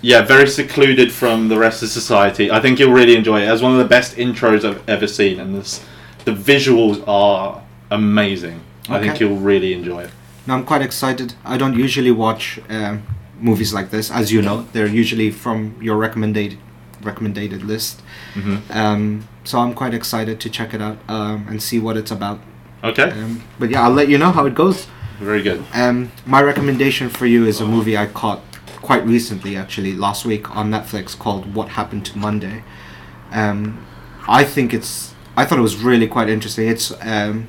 Yeah, 0.01 0.23
very 0.23 0.49
secluded 0.49 1.13
from 1.13 1.49
the 1.49 1.59
rest 1.59 1.83
of 1.83 1.91
society. 1.91 2.51
I 2.51 2.59
think 2.59 2.79
you'll 2.79 2.95
really 2.95 3.15
enjoy 3.15 3.41
it. 3.41 3.43
It 3.43 3.49
has 3.49 3.61
one 3.61 3.73
of 3.73 3.79
the 3.79 3.85
best 3.85 4.17
intros 4.17 4.65
I've 4.65 4.89
ever 4.89 5.07
seen, 5.07 5.39
and 5.39 5.55
this, 5.55 5.85
the 6.25 6.33
visuals 6.33 7.07
are 7.07 7.63
amazing. 7.91 8.63
I 8.89 9.01
think 9.01 9.21
you'll 9.21 9.37
really 9.37 9.75
enjoy 9.75 10.05
it. 10.05 10.11
Now 10.47 10.55
I'm 10.55 10.65
quite 10.65 10.81
excited. 10.81 11.35
I 11.45 11.59
don't 11.59 11.75
usually 11.75 12.11
watch 12.11 12.59
um, 12.71 13.03
movies 13.41 13.73
like 13.75 13.91
this, 13.91 14.11
as 14.11 14.33
you 14.33 14.43
know. 14.43 14.67
They're 14.73 14.87
usually 14.87 15.31
from 15.31 15.75
your 15.81 15.97
recommended 15.97 16.59
recommended 17.03 17.63
list. 17.63 18.03
hmm 18.35 18.57
Um, 18.71 19.29
so 19.45 19.59
I'm 19.61 19.75
quite 19.75 19.95
excited 19.95 20.41
to 20.41 20.51
check 20.51 20.75
it 20.75 20.83
out 20.83 20.99
um, 21.09 21.47
and 21.49 21.63
see 21.63 21.79
what 21.79 21.97
it's 21.97 22.11
about. 22.11 22.41
Okay, 22.83 23.11
Um, 23.11 23.43
but 23.59 23.71
yeah, 23.71 23.83
I'll 23.85 23.93
let 23.95 24.09
you 24.09 24.19
know 24.19 24.33
how 24.33 24.47
it 24.47 24.55
goes. 24.55 24.87
very 25.21 25.43
good. 25.43 25.63
Um, 25.75 26.11
my 26.27 26.43
recommendation 26.43 27.09
for 27.09 27.27
you 27.27 27.47
is 27.47 27.61
a 27.61 27.67
movie 27.67 27.97
I 27.97 28.07
caught 28.07 28.41
quite 28.83 29.05
recently, 29.07 29.57
actually 29.57 29.95
last 29.95 30.25
week 30.27 30.55
on 30.57 30.71
Netflix 30.71 31.17
called 31.19 31.55
What 31.55 31.69
Happened 31.71 32.05
to 32.07 32.19
Monday. 32.19 32.63
Um, 33.33 33.85
I 34.29 34.45
think 34.45 34.73
it's. 34.75 35.15
I 35.37 35.45
thought 35.45 35.59
it 35.59 35.63
was 35.63 35.77
really 35.77 36.07
quite 36.09 36.29
interesting. 36.29 36.69
It's 36.69 36.93
um, 37.03 37.49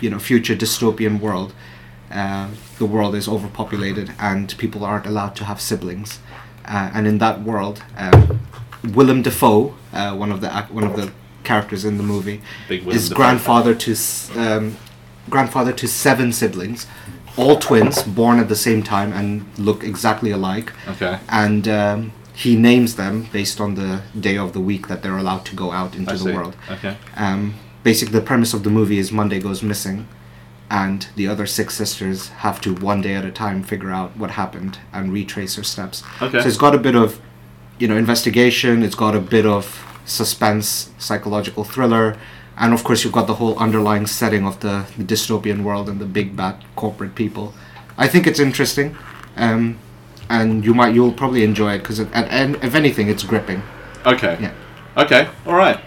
you 0.00 0.10
know 0.10 0.18
future 0.18 0.56
dystopian 0.56 1.20
world. 1.20 1.52
Uh, 2.10 2.48
the 2.78 2.86
world 2.86 3.14
is 3.14 3.28
overpopulated 3.28 4.12
and 4.18 4.56
people 4.58 4.84
aren't 4.84 5.06
allowed 5.06 5.34
to 5.36 5.44
have 5.44 5.60
siblings. 5.60 6.20
Uh, 6.64 6.90
and 6.94 7.06
in 7.06 7.18
that 7.18 7.42
world, 7.42 7.82
um, 7.96 8.40
Willem 8.94 9.22
Dafoe, 9.22 9.74
uh, 9.92 10.14
one 10.14 10.30
of 10.32 10.40
the 10.40 10.48
ac- 10.56 10.72
one 10.72 10.84
of 10.84 10.96
the 10.96 11.12
characters 11.44 11.84
in 11.84 11.96
the 11.96 12.02
movie, 12.02 12.40
is 12.68 13.08
Dafoe 13.08 13.16
grandfather 13.16 13.74
to 13.74 13.94
um, 14.36 14.76
grandfather 15.30 15.72
to 15.72 15.86
seven 15.88 16.32
siblings, 16.32 16.86
all 17.36 17.56
twins, 17.58 18.02
born 18.02 18.38
at 18.38 18.48
the 18.48 18.56
same 18.56 18.82
time 18.82 19.12
and 19.12 19.44
look 19.58 19.82
exactly 19.84 20.30
alike. 20.30 20.72
Okay, 20.88 21.18
And 21.28 21.66
um, 21.68 22.12
he 22.34 22.56
names 22.56 22.96
them 22.96 23.28
based 23.32 23.60
on 23.60 23.74
the 23.74 24.02
day 24.18 24.36
of 24.38 24.52
the 24.52 24.60
week 24.60 24.88
that 24.88 25.02
they're 25.02 25.16
allowed 25.18 25.44
to 25.46 25.56
go 25.56 25.72
out 25.72 25.94
into 25.94 26.10
I 26.12 26.14
the 26.14 26.24
see. 26.24 26.32
world. 26.32 26.56
Okay, 26.70 26.96
Um, 27.16 27.54
basically, 27.82 28.12
the 28.18 28.24
premise 28.24 28.54
of 28.54 28.62
the 28.62 28.70
movie 28.70 28.98
is 28.98 29.10
Monday 29.12 29.40
goes 29.40 29.62
missing, 29.62 30.06
and 30.70 31.06
the 31.16 31.26
other 31.26 31.46
six 31.46 31.74
sisters 31.74 32.28
have 32.28 32.60
to 32.60 32.74
one 32.74 33.00
day 33.00 33.14
at 33.14 33.24
a 33.24 33.30
time 33.30 33.62
figure 33.62 33.90
out 33.90 34.16
what 34.16 34.32
happened 34.32 34.78
and 34.92 35.12
retrace 35.12 35.56
her 35.56 35.62
steps. 35.62 36.02
Okay. 36.20 36.40
So 36.40 36.46
it's 36.48 36.56
got 36.58 36.74
a 36.74 36.78
bit 36.78 36.94
of, 36.94 37.20
you 37.78 37.88
know, 37.88 37.96
investigation. 37.96 38.82
It's 38.82 38.94
got 38.94 39.14
a 39.14 39.20
bit 39.20 39.46
of 39.46 39.82
suspense, 40.04 40.90
psychological 40.98 41.64
thriller, 41.64 42.16
and 42.56 42.74
of 42.74 42.82
course 42.84 43.04
you've 43.04 43.12
got 43.12 43.26
the 43.26 43.34
whole 43.34 43.56
underlying 43.58 44.06
setting 44.06 44.46
of 44.46 44.60
the, 44.60 44.84
the 44.98 45.04
dystopian 45.04 45.62
world 45.62 45.88
and 45.88 46.00
the 46.00 46.06
big 46.06 46.36
bad 46.36 46.56
corporate 46.76 47.14
people. 47.14 47.54
I 47.96 48.08
think 48.08 48.26
it's 48.26 48.40
interesting, 48.40 48.96
um, 49.36 49.78
and 50.28 50.64
you 50.64 50.74
might 50.74 50.94
you'll 50.94 51.12
probably 51.12 51.44
enjoy 51.44 51.74
it 51.74 51.78
because 51.78 52.00
and 52.00 52.56
if 52.62 52.74
anything, 52.74 53.08
it's 53.08 53.22
gripping. 53.22 53.62
okay, 54.04 54.36
Yeah. 54.40 54.52
okay. 54.96 55.28
All 55.46 55.54
right. 55.54 55.78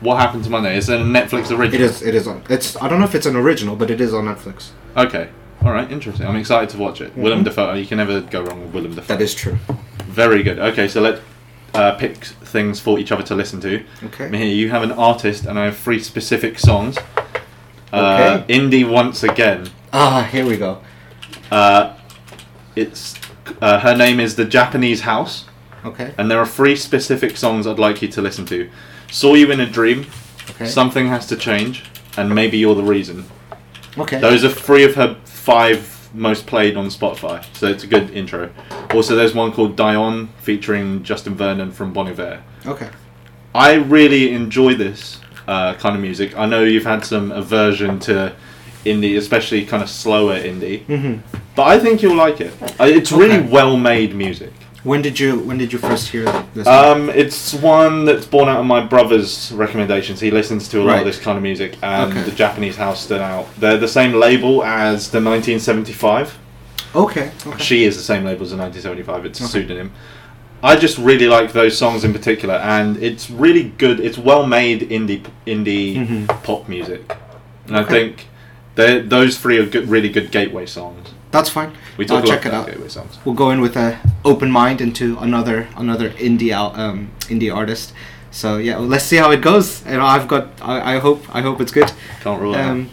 What 0.00 0.16
happened 0.18 0.44
to 0.44 0.50
Monday? 0.50 0.76
Is 0.76 0.88
it 0.88 1.00
a 1.00 1.04
Netflix 1.04 1.50
original? 1.56 1.74
It 1.74 1.80
is. 1.80 2.02
It 2.02 2.14
is 2.14 2.26
on. 2.28 2.42
It's. 2.50 2.76
I 2.76 2.88
don't 2.88 2.98
know 2.98 3.04
if 3.06 3.14
it's 3.14 3.26
an 3.26 3.36
original, 3.36 3.76
but 3.76 3.90
it 3.90 4.00
is 4.00 4.12
on 4.12 4.24
Netflix. 4.26 4.70
Okay. 4.96 5.28
All 5.62 5.72
right. 5.72 5.90
Interesting. 5.90 6.26
I'm 6.26 6.36
excited 6.36 6.68
to 6.70 6.78
watch 6.78 7.00
it. 7.00 7.16
Willem 7.16 7.40
Mhm. 7.40 7.44
Dafoe. 7.44 7.74
You 7.74 7.86
can 7.86 7.96
never 7.98 8.20
go 8.20 8.42
wrong 8.42 8.62
with 8.62 8.74
Willem 8.74 8.94
Dafoe. 8.94 9.14
That 9.16 9.22
is 9.22 9.34
true. 9.34 9.58
Very 10.06 10.42
good. 10.42 10.58
Okay, 10.58 10.86
so 10.88 11.00
let's 11.00 11.20
uh, 11.74 11.92
pick 11.92 12.24
things 12.24 12.78
for 12.80 12.98
each 12.98 13.10
other 13.12 13.22
to 13.24 13.34
listen 13.34 13.60
to. 13.60 13.82
Okay. 14.04 14.28
Here, 14.36 14.46
you 14.46 14.70
have 14.70 14.82
an 14.82 14.92
artist, 14.92 15.44
and 15.46 15.58
I 15.58 15.64
have 15.66 15.76
three 15.76 15.98
specific 16.00 16.58
songs. 16.58 16.96
Uh, 17.92 18.40
Okay. 18.48 18.58
Indie 18.58 18.88
once 18.88 19.22
again. 19.22 19.68
Ah, 19.92 20.28
here 20.30 20.44
we 20.46 20.56
go. 20.56 20.78
Uh, 21.50 21.92
it's 22.74 23.14
uh, 23.62 23.78
her 23.80 23.96
name 23.96 24.20
is 24.20 24.36
the 24.36 24.44
Japanese 24.44 25.02
House, 25.02 25.44
Okay. 25.84 26.12
and 26.18 26.30
there 26.30 26.38
are 26.38 26.46
three 26.46 26.76
specific 26.76 27.36
songs 27.36 27.66
I'd 27.66 27.78
like 27.78 28.02
you 28.02 28.08
to 28.08 28.20
listen 28.22 28.44
to. 28.46 28.68
Saw 29.10 29.34
you 29.34 29.50
in 29.50 29.60
a 29.60 29.66
dream. 29.66 30.06
Okay. 30.50 30.66
Something 30.66 31.08
has 31.08 31.26
to 31.26 31.36
change, 31.36 31.84
and 32.16 32.34
maybe 32.34 32.56
you're 32.58 32.74
the 32.74 32.82
reason. 32.82 33.24
okay. 33.98 34.20
Those 34.20 34.44
are 34.44 34.48
three 34.48 34.84
of 34.84 34.94
her 34.94 35.16
five 35.24 35.92
most 36.14 36.46
played 36.46 36.76
on 36.76 36.86
Spotify, 36.86 37.44
so 37.54 37.66
it's 37.66 37.84
a 37.84 37.86
good 37.86 38.10
intro. 38.10 38.50
Also, 38.94 39.14
there's 39.16 39.34
one 39.34 39.52
called 39.52 39.76
Dionne 39.76 40.28
featuring 40.38 41.02
Justin 41.02 41.34
Vernon 41.34 41.70
from 41.72 41.92
Bon 41.92 42.06
Iver. 42.08 42.42
Okay. 42.64 42.88
I 43.54 43.74
really 43.74 44.32
enjoy 44.32 44.74
this 44.74 45.20
uh, 45.48 45.74
kind 45.74 45.94
of 45.94 46.00
music. 46.02 46.36
I 46.36 46.46
know 46.46 46.62
you've 46.64 46.84
had 46.84 47.04
some 47.04 47.32
aversion 47.32 47.98
to 48.00 48.34
indie, 48.84 49.16
especially 49.18 49.64
kind 49.66 49.82
of 49.82 49.90
slower 49.90 50.38
indie, 50.40 50.82
hmm 50.84 51.16
but 51.56 51.64
I 51.68 51.78
think 51.78 52.02
you'll 52.02 52.16
like 52.16 52.40
it. 52.42 52.52
Uh, 52.78 52.84
It's 52.84 53.10
really 53.12 53.36
Okay. 53.38 53.48
well-made 53.48 54.14
music. 54.14 54.52
When 54.86 55.02
did 55.02 55.18
you 55.18 55.40
When 55.40 55.58
did 55.58 55.72
you 55.72 55.80
first 55.80 56.10
hear 56.10 56.26
this? 56.54 56.64
Um, 56.64 57.10
it's 57.10 57.52
one 57.54 58.04
that's 58.04 58.24
born 58.24 58.48
out 58.48 58.60
of 58.60 58.66
my 58.66 58.80
brother's 58.84 59.50
recommendations. 59.50 60.20
He 60.20 60.30
listens 60.30 60.68
to 60.68 60.80
a 60.80 60.82
lot 60.84 60.92
Right. 60.92 60.98
of 61.00 61.06
this 61.06 61.18
kind 61.18 61.36
of 61.36 61.42
music, 61.42 61.74
and 61.82 62.12
Okay. 62.12 62.22
the 62.22 62.30
Japanese 62.30 62.76
house 62.76 63.02
stood 63.02 63.20
out. 63.20 63.48
They're 63.58 63.78
the 63.78 63.88
same 63.88 64.12
label 64.12 64.62
as 64.62 65.10
the 65.10 65.20
1975. 65.20 66.38
okay. 66.94 67.32
Okay. 67.44 67.62
She 67.62 67.84
is 67.84 67.96
the 67.96 68.02
same 68.04 68.24
label 68.24 68.44
as 68.44 68.50
the 68.52 68.56
1975. 68.56 69.26
It's 69.26 69.40
a 69.40 69.44
Okay. 69.44 69.52
pseudonym. 69.52 69.90
I 70.62 70.76
just 70.76 70.98
really 70.98 71.26
like 71.26 71.52
those 71.52 71.76
songs 71.76 72.04
in 72.04 72.12
particular, 72.12 72.54
and 72.54 72.96
it's 73.02 73.28
really 73.28 73.72
good. 73.78 73.98
It's 73.98 74.16
well-made 74.16 74.88
indie 74.88 75.22
indie 75.48 75.96
Mhm. 75.96 76.42
pop 76.44 76.68
music, 76.68 77.02
and 77.66 77.76
I 77.76 77.82
think 77.82 78.28
they 78.76 79.00
those 79.00 79.36
three 79.36 79.58
are 79.58 79.66
good, 79.66 79.90
really 79.90 80.08
good 80.10 80.30
gateway 80.30 80.64
songs. 80.64 81.08
That's 81.36 81.50
fine. 81.50 81.72
We 81.98 82.04
I'll 82.04 82.16
talk 82.16 82.24
a 82.24 82.26
check 82.26 82.46
it 82.46 82.54
out. 82.54 82.70
We'll 83.24 83.34
go 83.34 83.50
in 83.50 83.60
with 83.60 83.76
a 83.76 83.98
open 84.24 84.50
mind 84.50 84.80
into 84.80 85.18
another 85.18 85.68
another 85.76 86.08
indie 86.10 86.50
out 86.50 86.78
um, 86.78 87.10
indie 87.28 87.54
artist. 87.54 87.92
So 88.30 88.56
yeah, 88.56 88.78
well, 88.78 88.88
let's 88.88 89.04
see 89.04 89.16
how 89.16 89.30
it 89.32 89.42
goes. 89.42 89.84
And 89.84 90.00
I've 90.00 90.28
got. 90.28 90.48
I, 90.62 90.96
I 90.96 90.98
hope. 90.98 91.22
I 91.34 91.42
hope 91.42 91.60
it's 91.60 91.72
good. 91.72 91.92
Can't 92.22 92.40
rule. 92.40 92.54
Um, 92.54 92.88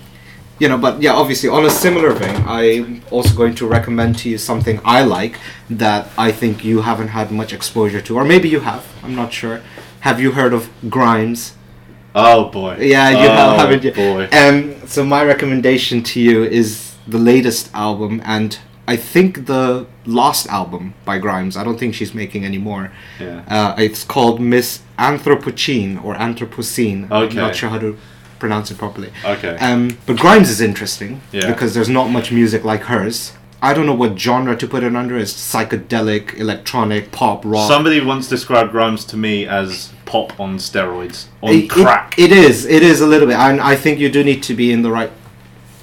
you 0.60 0.68
know, 0.68 0.78
but 0.78 1.02
yeah, 1.02 1.14
obviously, 1.14 1.50
on 1.50 1.66
a 1.66 1.70
similar 1.70 2.12
vein, 2.12 2.36
I'm 2.46 3.02
also 3.12 3.34
going 3.36 3.56
to 3.56 3.68
recommend 3.68 4.20
to 4.20 4.30
you 4.30 4.38
something 4.38 4.80
I 4.84 5.04
like 5.04 5.40
that 5.70 6.10
I 6.18 6.32
think 6.34 6.64
you 6.66 6.82
haven't 6.82 7.10
had 7.10 7.32
much 7.32 7.54
exposure 7.54 8.02
to, 8.02 8.16
or 8.18 8.26
maybe 8.26 8.50
you 8.50 8.60
have. 8.60 8.86
I'm 9.04 9.16
not 9.16 9.32
sure. 9.32 9.62
Have 10.02 10.20
you 10.20 10.34
heard 10.34 10.54
of 10.54 10.70
Grimes? 10.90 11.56
Oh 12.14 12.50
boy. 12.50 12.78
Yeah, 12.82 13.10
you 13.10 13.30
oh, 13.30 13.36
have, 13.40 13.60
haven't 13.62 13.84
you? 13.84 13.94
Boy. 13.94 14.28
Um, 14.32 14.86
so 14.86 15.06
my 15.06 15.24
recommendation 15.24 16.04
to 16.04 16.20
you 16.20 16.44
is 16.44 16.83
the 17.08 17.18
latest 17.18 17.70
album, 17.74 18.22
and 18.26 18.60
I 18.88 18.96
think 18.98 19.46
the 19.46 19.86
last 20.06 20.48
album 20.48 20.94
by 21.06 21.18
Grimes. 21.18 21.56
I 21.56 21.64
don't 21.64 21.80
think 21.80 21.96
she's 21.96 22.14
making 22.14 22.44
any 22.46 22.58
more. 22.58 22.92
Yeah. 23.20 23.44
Uh, 23.48 23.76
it's 23.78 24.04
called 24.04 24.40
Miss 24.42 24.82
Anthropocene 25.00 26.04
or 26.04 26.16
Anthropocene. 26.16 27.06
I'm 27.12 27.24
Okay. 27.24 27.38
not 27.38 27.56
sure 27.56 27.70
how 27.70 27.80
to 27.80 27.98
pronounce 28.40 28.72
it 28.72 28.78
properly. 28.78 29.10
Okay. 29.24 29.56
Um, 29.60 29.98
but 30.06 30.18
Grimes 30.18 30.50
is 30.50 30.60
interesting 30.60 31.22
Yeah. 31.32 31.48
because 31.48 31.74
there's 31.74 31.88
not 31.90 32.10
much 32.10 32.32
music 32.32 32.64
like 32.66 32.84
hers. 32.84 33.32
I 33.62 33.74
don't 33.74 33.86
know 33.86 33.94
what 33.94 34.20
genre 34.20 34.58
to 34.58 34.68
put 34.68 34.84
it 34.84 34.94
under. 34.94 35.18
It's 35.18 35.34
psychedelic, 35.34 36.38
electronic, 36.38 37.14
pop, 37.14 37.44
rock. 37.46 37.70
Somebody 37.70 38.02
once 38.02 38.28
described 38.28 38.72
Grimes 38.72 39.06
to 39.06 39.16
me 39.18 39.48
as 39.48 39.94
pop 40.06 40.38
on 40.38 40.58
steroids, 40.58 41.26
on 41.42 41.52
It- 41.54 41.56
it- 41.64 41.70
crack. 41.70 42.16
it 42.18 42.34
is. 42.34 42.66
It 42.66 42.84
is 42.84 43.00
a 43.00 43.08
little 43.08 43.28
bit. 43.28 43.38
And 43.38 43.62
I 43.62 43.76
think 43.78 44.00
you 44.00 44.10
do 44.10 44.22
need 44.26 44.44
to 44.44 44.54
be 44.54 44.74
in 44.74 44.82
the 44.82 44.92
right 44.92 45.12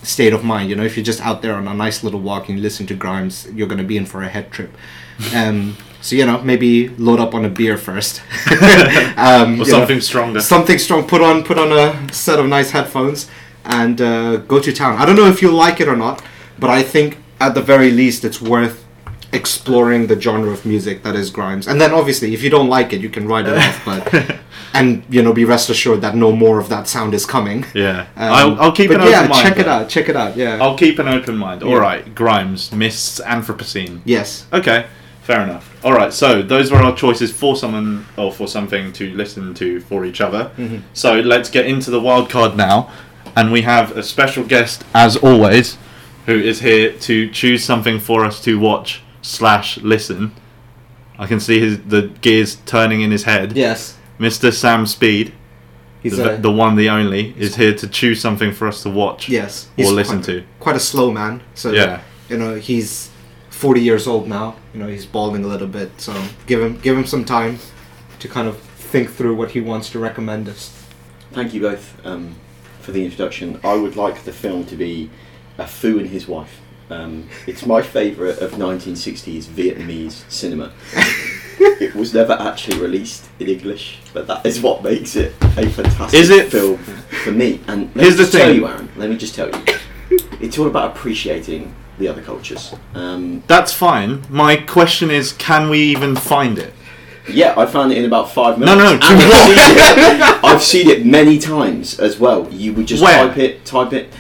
state 0.03 0.33
of 0.33 0.45
mind. 0.45 0.71
You 0.71 0.77
know, 0.77 0.85
if 0.85 0.97
you're 0.97 1.05
just 1.05 1.21
out 1.21 1.43
there 1.43 1.55
on 1.55 1.69
a 1.69 1.75
nice 1.75 2.03
little 2.03 2.21
walk 2.21 2.49
and 2.49 2.59
you 2.59 2.63
listen 2.63 2.87
to 2.87 2.95
Grimes, 2.95 3.49
you're 3.53 3.69
going 3.69 3.79
to 3.79 3.85
be 3.85 3.97
in 3.97 4.07
for 4.07 4.23
a 4.23 4.29
head 4.29 4.51
trip. 4.51 4.71
Um, 5.35 5.77
so, 6.01 6.17
you 6.17 6.25
know, 6.25 6.41
maybe 6.41 6.89
load 6.89 7.21
up 7.21 7.35
on 7.35 7.45
a 7.45 7.51
beer 7.51 7.77
first. 7.77 8.23
um, 8.51 8.57
or 8.57 9.51
you 9.51 9.57
know, 9.59 9.65
something 9.65 10.01
stronger. 10.01 10.41
something 10.41 10.79
strong. 10.79 11.07
Put 11.07 11.21
on 11.21 11.45
put 11.45 11.59
on 11.59 11.73
a 11.73 12.11
set 12.11 12.39
of 12.39 12.47
nice 12.47 12.71
headphones 12.71 13.29
and 13.67 14.01
uh, 14.01 14.39
go 14.39 14.61
to 14.61 14.73
town. 14.73 14.97
I 14.97 15.05
don't 15.05 15.17
know 15.17 15.27
if 15.27 15.43
you 15.43 15.51
like 15.51 15.79
it 15.79 15.89
or 15.89 15.97
not, 15.97 16.23
but 16.59 16.71
I 16.71 16.83
think 16.83 17.19
at 17.39 17.55
the 17.55 17.61
very 17.61 17.91
least 17.91 18.25
it's 18.25 18.41
worth 18.41 18.87
exploring 19.33 20.07
the 20.07 20.21
genre 20.21 20.51
of 20.51 20.65
music 20.65 21.03
that 21.03 21.15
is 21.15 21.31
Grimes. 21.31 21.67
And 21.69 21.81
then 21.81 21.93
obviously, 21.93 22.35
if 22.35 22.43
you 22.43 22.51
don't 22.51 22.69
like 22.69 22.93
it, 22.93 23.01
you 23.01 23.09
can 23.09 23.29
write 23.29 23.47
it 23.47 23.57
off. 23.57 23.85
But 23.85 24.39
and 24.75 25.03
you 25.09 25.23
know, 25.23 25.33
be 25.33 25.45
rest 25.45 25.69
assured 25.71 26.01
that 26.03 26.15
no 26.15 26.33
more 26.33 26.59
of 26.59 26.69
that 26.69 26.87
sound 26.89 27.13
is 27.15 27.27
coming. 27.27 27.65
yeah. 27.75 28.07
Um, 28.17 28.33
I'll, 28.33 28.61
I'll 28.61 28.73
keep 28.73 28.91
an 28.91 29.01
yeah, 29.01 29.19
open 29.19 29.31
mind. 29.31 29.43
check 29.49 29.59
it 29.59 29.67
out. 29.69 29.89
Check 29.89 30.09
it 30.09 30.17
out. 30.17 30.37
Yeah. 30.37 30.59
I'll 30.63 30.77
keep 30.79 30.99
an 30.99 31.09
open 31.09 31.37
mind. 31.37 31.63
Yeah. 31.63 31.69
All 31.69 31.81
right. 31.81 32.15
Grimes, 32.15 32.71
Miss 32.73 33.21
Anthropocene. 33.25 34.01
yes. 34.05 34.47
Okay, 34.53 34.87
fair 35.23 35.43
enough. 35.43 35.67
All 35.85 35.93
right, 35.95 36.13
so 36.13 36.43
those 36.43 36.71
were 36.71 36.79
our 36.79 36.95
choices 36.95 37.33
for 37.33 37.57
someone 37.57 38.05
or 38.17 38.31
for 38.33 38.47
something 38.47 38.93
to 38.95 39.11
listen 39.15 39.55
to 39.55 39.81
for 39.81 40.05
each 40.05 40.21
other. 40.21 40.51
Mhm. 40.59 40.83
So 40.93 41.21
let's 41.21 41.49
get 41.51 41.67
into 41.67 41.91
the 41.91 42.01
wild 42.01 42.29
card 42.31 42.57
now, 42.57 42.91
and 43.35 43.51
we 43.51 43.63
have 43.63 43.97
a 43.97 44.03
special 44.03 44.45
guest 44.45 44.85
as 44.95 45.17
always, 45.17 45.79
who 46.27 46.35
is 46.35 46.61
here 46.61 46.93
to 46.93 47.29
choose 47.31 47.65
something 47.65 47.99
for 47.99 48.25
us 48.25 48.41
to 48.43 48.59
watch 48.59 49.01
slash 49.23 49.79
listen. 49.79 50.33
I 51.19 51.27
can 51.27 51.41
see 51.41 51.59
his 51.61 51.79
the 51.81 52.11
gears 52.21 52.57
turning 52.67 53.01
in 53.01 53.11
his 53.11 53.25
head. 53.25 53.53
Yes. 53.57 53.97
Mr. 54.21 54.53
Sam 54.53 54.87
Speed, 54.87 55.33
He's 56.03 56.17
the, 56.17 56.37
a 56.37 56.39
the 56.39 56.51
one, 56.51 56.77
the 56.77 56.89
only, 56.89 57.35
is 57.37 57.57
here 57.57 57.75
to 57.75 57.87
choose 57.87 58.21
something 58.21 58.53
for 58.53 58.67
us 58.69 58.83
to 58.85 58.91
watch 58.91 59.29
yes. 59.29 59.67
or 59.67 59.85
He's 59.85 59.91
listen 59.91 60.19
quite, 60.19 60.27
to. 60.27 60.45
Quite 60.59 60.77
a 60.77 60.81
slow 60.81 61.11
man. 61.11 61.43
So 61.55 61.73
Yeah. 61.73 62.03
you 62.29 62.39
know 62.39 62.55
he's 62.55 63.11
40 63.51 63.81
years 63.83 64.07
old 64.07 64.27
now. 64.29 64.57
You 64.73 64.81
know 64.81 64.89
he's 64.89 65.05
balding 65.05 65.45
a 65.45 65.49
little 65.49 65.69
bit. 65.69 65.91
So 66.01 66.15
give 66.47 66.63
him 66.63 66.79
give 66.81 66.97
him 66.97 67.07
some 67.07 67.25
time 67.25 67.59
to 68.19 68.29
kind 68.29 68.49
of 68.49 68.59
think 68.59 69.11
through 69.11 69.35
what 69.37 69.51
he 69.51 69.61
wants 69.61 69.91
to 69.91 69.99
recommend 69.99 70.49
us. 70.49 70.87
Thank 71.33 71.53
you 71.55 71.61
both 71.61 71.95
um, 72.05 72.35
for 72.81 72.93
the 72.93 73.05
introduction. 73.05 73.61
I 73.63 73.75
would 73.75 73.97
like 73.97 74.25
the 74.25 74.33
film 74.33 74.65
to 74.67 74.77
be 74.77 75.11
A 75.59 75.65
Phu 75.65 75.99
and 75.99 76.09
His 76.09 76.27
Wife. 76.27 76.61
Um, 76.89 77.29
it's 77.47 77.65
my 77.67 77.83
favourite 77.83 78.39
of 78.39 78.53
1960s 78.53 79.45
Vietnamese 79.45 80.29
cinema. 80.31 80.73
it 81.61 81.95
was 81.95 82.15
never 82.15 82.33
actually 82.35 82.79
released 82.81 83.29
in 83.39 83.49
English, 83.49 83.99
but 84.13 84.27
that 84.27 84.45
is 84.47 84.61
what 84.61 84.83
makes 84.83 85.17
it 85.17 85.33
a 85.57 85.69
fantastic 85.69 86.19
Is 86.19 86.31
it- 86.31 86.51
film 86.51 86.79
for 86.79 87.33
me. 87.33 87.61
And 87.69 87.91
let 87.95 88.05
Here's 88.05 88.15
me 88.15 88.17
the 88.17 88.23
just 88.25 88.33
tell 88.33 88.47
thing. 88.47 88.57
you, 88.57 88.67
Aaron. 88.69 88.89
Let 88.97 89.11
me 89.11 89.17
just 89.17 89.35
tell 89.35 89.49
you, 89.49 89.63
it's 90.41 90.59
all 90.59 90.67
about 90.67 90.97
appreciating 90.97 91.75
the 91.99 92.09
other 92.09 92.23
cultures. 92.23 92.75
Um, 92.95 93.43
That's 93.47 93.73
fine. 93.73 94.23
My 94.31 94.57
question 94.57 95.11
is, 95.11 95.33
can 95.33 95.69
we 95.69 95.81
even 95.81 96.17
find 96.17 96.59
it? 96.59 96.73
Yeah, 97.31 97.55
I 97.57 97.67
found 97.67 97.93
it 97.93 97.99
in 97.99 98.07
about 98.07 98.31
five 98.31 98.59
minutes. 98.59 98.77
no, 98.79 98.93
And 98.93 99.01
to 99.03 99.07
I've, 99.07 99.19
what? 99.19 99.47
seen 99.47 99.57
it, 99.59 100.45
I've 100.45 100.63
seen 100.63 100.89
it 100.89 101.07
many 101.07 101.39
times 101.39 102.01
as 102.01 102.19
well. 102.19 102.49
You 102.51 102.73
would 102.73 102.87
just 102.87 103.03
Where? 103.03 103.29
type 103.29 103.37
it, 103.39 103.65
type 103.67 103.93
it 103.93 104.13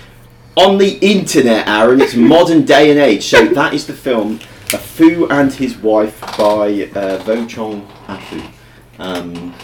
on 0.56 0.76
the 0.78 0.98
internet, 0.98 1.66
Aaron. 1.66 2.00
It's 2.02 2.14
modern 2.14 2.64
day 2.66 2.90
and 2.90 3.00
age. 3.00 3.24
So 3.24 3.46
that 3.46 3.72
is 3.72 3.86
the 3.86 3.94
film, 3.94 4.38
A 4.72 4.78
Phu 4.78 5.30
and 5.30 5.52
His 5.52 5.76
Wife 5.76 6.20
by 6.38 6.88
uh, 6.94 7.18
Vo 7.24 7.46
Chong 7.46 7.86
A 8.08 8.16
Phu. 8.16 8.50
Um, 8.98 9.54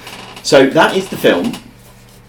so 0.42 0.68
that 0.70 0.96
is 0.96 1.08
the 1.08 1.16
film. 1.16 1.52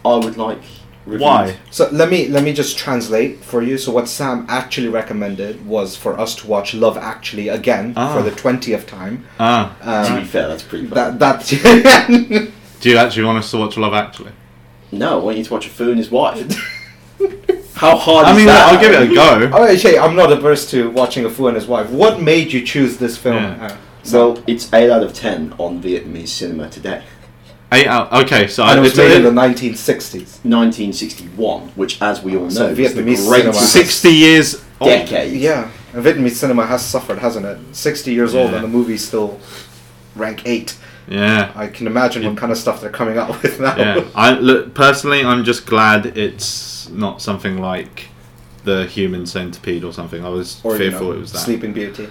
I 0.05 0.15
would 0.15 0.37
like. 0.37 0.61
Reviewed. 1.05 1.21
Why? 1.21 1.57
So 1.71 1.87
let 1.91 2.09
me 2.09 2.27
let 2.27 2.43
me 2.43 2.51
just 2.53 2.77
translate 2.77 3.39
for 3.39 3.61
you. 3.61 3.77
So 3.77 3.91
what 3.93 4.09
Sam 4.09 4.45
actually 4.49 4.89
recommended 4.89 5.65
was 5.65 5.95
for 5.95 6.19
us 6.19 6.35
to 6.35 6.47
watch 6.47 6.73
Love 6.73 6.97
Actually 6.97 7.47
again 7.47 7.93
Ah. 7.95 8.13
for 8.13 8.21
the 8.21 8.31
twentieth 8.35 8.85
time. 8.87 9.25
Ah, 9.39 9.73
To 10.07 10.13
be 10.15 10.19
Um, 10.21 10.25
fair, 10.25 10.47
that's 10.49 10.63
pretty 10.63 10.85
bad. 10.87 11.17
that 11.19 11.39
that 11.47 12.51
do 12.81 12.89
you 12.89 12.97
actually 12.97 13.23
want 13.23 13.37
us 13.39 13.49
to 13.51 13.57
watch 13.57 13.77
Love 13.77 13.93
Actually? 13.93 14.31
No, 14.91 15.19
I 15.21 15.23
want 15.23 15.37
you 15.37 15.43
to 15.45 15.53
watch 15.53 15.65
A 15.67 15.69
Phu 15.69 15.89
and 15.89 15.97
His 15.97 16.11
Wife. 16.11 16.45
How 17.77 17.95
hard 17.97 18.27
is 18.27 18.27
that? 18.27 18.27
I 18.27 18.31
is 18.31 18.37
mean, 18.37 18.45
that? 18.47 18.73
I'll 18.73 18.79
give 18.81 18.91
it 18.91 19.11
a 19.11 19.13
go. 19.13 19.57
Oh, 19.57 19.67
okay, 19.75 19.97
I'm 19.97 20.15
not 20.15 20.31
averse 20.31 20.69
to 20.71 20.89
watching 20.91 21.25
a 21.25 21.29
fool 21.29 21.47
and 21.47 21.55
his 21.55 21.67
wife. 21.67 21.89
What 21.89 22.21
made 22.21 22.51
you 22.51 22.61
choose 22.65 22.97
this 22.97 23.17
film? 23.17 23.43
Yeah. 23.43 23.67
Uh, 23.71 23.75
Well, 24.13 24.41
it's 24.47 24.71
8 24.73 24.89
out 24.89 25.03
of 25.03 25.13
10 25.13 25.53
on 25.57 25.81
Vietnamese 25.81 26.29
cinema 26.29 26.69
today. 26.69 27.03
Eight 27.73 27.87
out. 27.87 28.11
Okay, 28.13 28.47
so 28.47 28.63
and 28.63 28.79
it 28.79 28.81
was 28.81 28.91
it's 28.91 28.97
made 28.97 29.11
a- 29.11 29.15
in 29.17 29.23
the 29.23 29.31
1960s. 29.31 30.39
1961, 30.45 31.71
which, 31.75 32.01
as 32.01 32.23
we 32.23 32.37
all 32.37 32.49
So 32.49 32.67
know, 32.67 32.69
is 32.71 32.93
the 32.93 33.01
Vietnamese 33.01 33.27
greatest 33.27 33.27
cinema- 33.27 33.53
60 33.53 34.09
years 34.09 34.61
old. 34.79 34.89
decade. 34.89 35.33
Yeah, 35.33 35.67
and 35.93 36.03
Vietnamese 36.05 36.35
cinema 36.35 36.65
has 36.65 36.81
suffered, 36.85 37.19
hasn't 37.19 37.45
it? 37.45 37.57
60 37.73 38.13
years 38.13 38.33
old, 38.33 38.53
and 38.53 38.63
the 38.63 38.67
movie's 38.69 39.05
still 39.05 39.39
rank 40.15 40.43
eight. 40.45 40.75
Yeah. 41.09 41.51
I 41.55 41.67
can 41.67 41.87
imagine 41.87 42.25
what 42.25 42.37
kind 42.37 42.51
of 42.51 42.57
stuff 42.57 42.79
they're 42.81 42.89
coming 42.89 43.17
up 43.17 43.41
with 43.43 43.59
now. 43.59 43.75
Yeah. 43.77 44.01
I 44.15 44.31
look 44.31 44.73
personally. 44.73 45.23
I'm 45.23 45.43
just 45.43 45.65
glad 45.65 46.17
it's 46.17 46.76
not 46.89 47.21
something 47.21 47.57
like 47.59 48.09
the 48.63 48.85
Human 48.85 49.25
Centipede 49.25 49.83
or 49.83 49.93
something. 49.93 50.25
I 50.25 50.29
was 50.29 50.61
or 50.63 50.73
you 50.73 50.77
fearful 50.89 51.07
know, 51.07 51.13
it 51.13 51.19
was 51.19 51.31
that. 51.33 51.39
Sleeping 51.39 51.73
Beauty. 51.73 52.09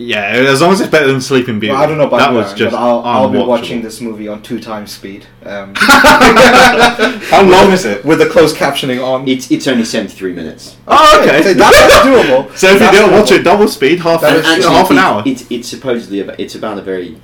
Yeah, 0.00 0.26
as 0.26 0.60
long 0.60 0.72
as 0.72 0.80
it's 0.80 0.90
better 0.90 1.08
than 1.08 1.20
Sleeping 1.20 1.58
Beauty. 1.58 1.72
Well, 1.72 1.82
I 1.82 1.86
don't 1.86 1.98
know 1.98 2.06
about 2.06 2.18
that 2.18 2.30
you, 2.30 2.36
was 2.36 2.54
just 2.54 2.70
but 2.72 2.78
I'll, 2.80 3.00
I'll 3.00 3.30
be 3.30 3.38
watching 3.38 3.82
this 3.82 4.00
movie 4.00 4.28
on 4.28 4.42
two 4.42 4.60
times 4.60 4.92
speed. 4.92 5.26
Um, 5.44 5.74
How 5.76 7.42
long 7.42 7.72
is 7.72 7.84
it? 7.84 8.04
with 8.04 8.20
the 8.20 8.26
closed 8.26 8.54
captioning 8.54 9.04
on. 9.04 9.26
It's, 9.26 9.50
it's 9.50 9.66
only 9.66 9.84
73 9.84 10.34
minutes. 10.34 10.76
Oh, 10.86 11.20
okay. 11.20 11.42
So 11.42 11.52
that's, 11.54 11.76
that's 11.76 11.94
doable. 12.06 12.56
So 12.56 12.68
if 12.68 12.80
you 12.80 12.92
don't 12.92 13.10
watch 13.10 13.32
it 13.32 13.42
double 13.42 13.66
speed, 13.66 13.98
half 13.98 14.22
an, 14.22 14.36
actually, 14.36 14.62
half 14.62 14.90
an 14.90 14.98
it- 14.98 15.00
hour. 15.00 15.22
It's, 15.26 15.50
it's 15.50 15.68
supposedly 15.68 16.20
about, 16.20 16.38
it's 16.38 16.54
about 16.54 16.78
a 16.78 16.82
very 16.82 17.20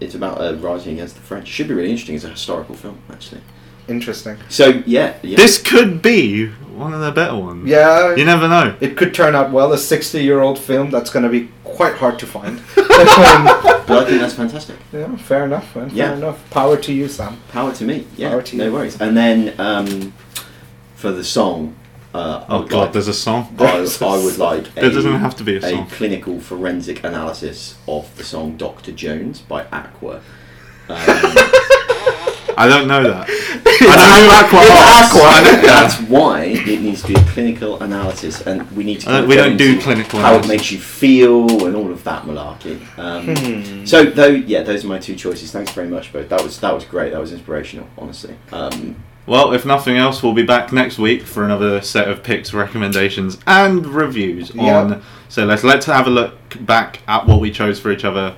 it's 0.00 0.14
about 0.14 0.40
uh, 0.40 0.56
rising 0.56 0.94
against 0.94 1.16
the 1.16 1.22
French. 1.22 1.48
Should 1.48 1.68
be 1.68 1.74
really 1.74 1.90
interesting 1.90 2.16
It's 2.16 2.24
a 2.24 2.28
historical 2.30 2.74
film, 2.74 3.00
actually. 3.10 3.40
Interesting. 3.88 4.36
So 4.48 4.82
yeah, 4.86 5.14
yeah. 5.22 5.36
This 5.36 5.60
could 5.60 6.00
be 6.02 6.46
one 6.48 6.92
of 6.94 7.00
the 7.00 7.12
better 7.12 7.36
ones. 7.36 7.66
Yeah, 7.68 8.14
You 8.16 8.24
never 8.24 8.48
know. 8.48 8.74
it 8.80 8.96
could 8.96 9.14
turn 9.14 9.34
out 9.34 9.50
well. 9.52 9.72
A 9.72 9.78
60 9.78 10.22
year 10.22 10.40
old 10.40 10.58
film 10.58 10.90
that's 10.90 11.10
going 11.10 11.22
to 11.24 11.28
be 11.28 11.48
quite 11.64 11.94
hard 11.94 12.18
to 12.20 12.26
find. 12.26 12.60
Um, 12.94 13.44
but 13.86 13.90
I 13.90 14.04
think 14.06 14.20
that's 14.20 14.32
fantastic. 14.34 14.76
yeah, 14.92 15.14
fair 15.16 15.44
enough, 15.44 15.74
man. 15.76 15.90
Fair 15.90 15.96
Yeah. 15.98 16.14
enough. 16.14 16.48
Power 16.50 16.76
to 16.78 16.92
you, 16.92 17.06
Sam. 17.08 17.36
Power 17.52 17.72
to 17.74 17.84
me. 17.84 18.06
Yeah, 18.16 18.30
Power 18.30 18.42
to 18.42 18.56
no 18.56 18.64
you. 18.66 18.72
worries. 18.72 18.98
And 19.00 19.14
then 19.16 19.52
um, 19.60 20.14
for 20.94 21.10
the 21.12 21.22
song, 21.24 21.74
uh, 22.14 22.44
Oh 22.48 22.62
god, 22.62 22.72
like- 22.78 22.92
there's 22.92 23.08
a 23.08 23.12
song. 23.12 23.54
I, 23.58 23.64
I 24.00 24.16
would 24.24 24.38
like 24.48 24.68
a, 24.68 24.80
There 24.80 24.90
doesn't 24.90 25.16
have 25.16 25.36
to 25.36 25.44
be 25.44 25.56
a 25.56 25.58
a 25.58 25.70
song. 25.70 25.86
clinical 25.88 26.40
forensic 26.40 27.04
analysis 27.04 27.76
of 27.86 28.16
the 28.16 28.24
song 28.24 28.56
Dr. 28.56 28.92
Jones 28.92 29.40
by 29.40 29.66
Aqua. 29.70 30.22
Um, 30.88 30.96
I 32.56 32.68
don't 32.68 32.86
know 32.88 33.02
that. 33.02 33.28
I 33.66 33.96
know 33.96 34.22
who 34.22 34.56
Aqua 34.56 34.58
It's. 34.62 35.14
Aqua. 35.14 35.66
That's 35.66 36.00
why 36.08 36.42
it 36.44 36.80
needs 36.80 37.02
to 37.02 37.08
be 37.08 37.14
a 37.14 37.24
clinical 37.24 37.82
analysis, 37.82 38.40
and 38.42 38.70
we 38.72 38.84
need 38.84 39.00
to. 39.00 39.12
Uh, 39.22 39.26
we 39.26 39.34
don't 39.36 39.56
do 39.56 39.80
clinical 39.80 40.20
How 40.20 40.28
analysis. 40.34 40.50
it 40.50 40.54
makes 40.54 40.72
you 40.72 40.78
feel 40.78 41.66
and 41.66 41.74
all 41.76 41.90
of 41.90 42.04
that 42.04 42.24
malarkey. 42.24 42.80
Um, 42.98 43.34
Hmm. 43.36 43.84
so, 43.84 44.04
though, 44.04 44.26
yeah, 44.26 44.62
those 44.62 44.84
are 44.84 44.88
my 44.88 44.98
two 44.98 45.14
choices. 45.16 45.50
Thanks 45.52 45.72
very 45.72 45.88
much, 45.88 46.12
both. 46.12 46.28
That 46.28 46.42
was 46.42 46.58
that 46.60 46.74
was 46.74 46.84
great. 46.84 47.12
That 47.12 47.20
was 47.20 47.32
inspirational, 47.32 47.86
honestly. 47.98 48.34
Um, 48.52 48.96
Well, 49.26 49.54
if 49.54 49.64
nothing 49.64 49.96
else, 49.96 50.22
we'll 50.22 50.34
be 50.34 50.42
back 50.44 50.70
next 50.70 50.98
week 50.98 51.22
for 51.22 51.44
another 51.44 51.80
set 51.80 52.08
of 52.08 52.22
picks, 52.22 52.52
recommendations, 52.52 53.38
and 53.46 53.86
reviews 53.86 54.52
Yeah. 54.54 54.78
on. 54.78 55.02
So 55.30 55.44
let's 55.46 55.64
let's 55.64 55.86
have 55.86 56.06
a 56.06 56.10
look 56.10 56.34
back 56.60 57.00
at 57.08 57.26
what 57.26 57.40
we 57.40 57.50
chose 57.50 57.80
for 57.80 57.90
each 57.90 58.04
other 58.04 58.34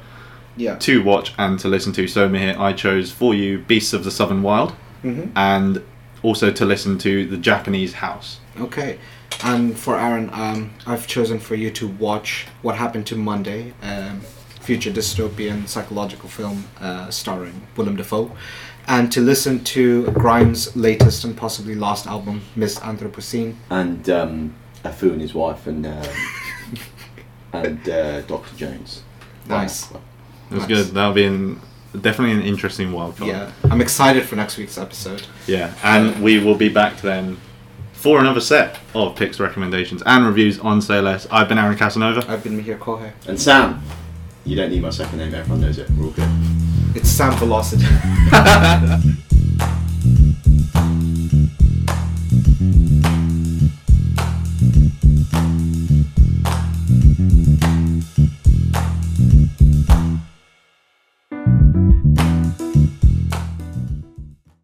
Yeah. 0.57 0.77
to 0.77 1.03
watch 1.03 1.33
and 1.39 1.59
to 1.61 1.69
listen 1.69 1.93
to. 1.95 2.07
So 2.09 2.29
here, 2.33 2.57
I 2.59 2.73
chose 2.73 3.11
for 3.13 3.35
you 3.35 3.59
Beasts 3.59 3.93
of 3.93 4.05
the 4.05 4.11
Southern 4.11 4.43
Wild, 4.43 4.73
hmm 5.03 5.25
and 5.37 5.83
also 6.23 6.51
to 6.51 6.65
listen 6.65 6.99
to 6.99 7.27
The 7.27 7.37
Japanese 7.37 7.93
House. 7.95 8.41
Okay. 8.59 8.99
and 9.45 9.79
for 9.79 9.99
Aaron, 9.99 10.31
um, 10.33 10.71
I've 10.87 11.07
chosen 11.07 11.39
for 11.39 11.55
you 11.55 11.71
to 11.73 11.87
watch 11.87 12.47
What 12.63 12.77
Happened 12.77 13.07
to 13.09 13.17
Monday, 13.17 13.75
um, 13.83 14.21
future 14.61 14.91
dystopian 14.91 15.69
psychological 15.69 16.29
film 16.29 16.65
uh, 16.81 17.11
starring 17.11 17.67
Willem 17.77 17.97
Dafoe, 17.97 18.33
and 18.89 19.13
to 19.13 19.21
listen 19.21 19.63
to 19.65 20.11
Grimes' 20.13 20.75
latest 20.75 21.25
and 21.25 21.37
possibly 21.37 21.75
last 21.75 22.07
album, 22.07 22.41
Miss 22.57 22.79
Anthropocene. 22.81 23.55
And 23.71 24.09
um, 24.09 24.55
a 24.85 24.93
foo 24.93 25.13
and 25.13 25.21
his 25.21 25.35
wife, 25.35 25.67
and 25.67 25.87
um, 25.87 26.07
and 27.53 27.89
uh, 27.89 28.23
Doctor 28.23 28.57
Jones. 28.57 29.03
Nice. 29.49 29.89
It 30.51 30.55
was 30.55 30.69
Nice. 30.69 30.85
good. 30.87 30.95
That'll 30.95 31.13
be 31.13 31.25
an, 31.25 31.61
definitely 32.01 32.33
an 32.37 32.43
interesting 32.43 32.93
wild 32.93 33.17
card. 33.17 33.29
Yeah, 33.31 33.51
I'm 33.71 33.81
excited 33.81 34.25
for 34.25 34.37
next 34.37 34.57
week's 34.59 34.79
episode. 34.79 35.23
Yeah, 35.47 35.73
and 35.83 36.23
we 36.23 36.39
will 36.39 36.55
be 36.57 36.69
back 36.69 37.01
then 37.01 37.39
for 37.93 38.21
another 38.21 38.41
set 38.41 38.79
of 38.95 39.17
picks, 39.17 39.41
recommendations, 39.41 40.03
and 40.07 40.25
reviews 40.27 40.59
on 40.61 40.81
Say 40.81 41.01
Less. 41.01 41.27
I've 41.31 41.49
been 41.49 41.59
Aaron 41.59 41.77
Casanova. 41.77 42.25
I've 42.29 42.45
been 42.45 42.61
Mihir 42.63 42.79
Kohe. 42.79 43.11
And 43.27 43.41
Sam, 43.41 43.83
you 44.45 44.55
don't 44.55 44.71
need 44.71 44.83
my 44.83 44.91
second 44.91 45.19
name. 45.19 45.35
Everyone 45.35 45.61
knows 45.61 45.79
it. 45.79 45.91
We're 45.91 46.05
all 46.05 46.11
good. 46.11 46.29
It's 46.95 47.09
Sam 47.11 47.33
Velocity. 47.39 47.85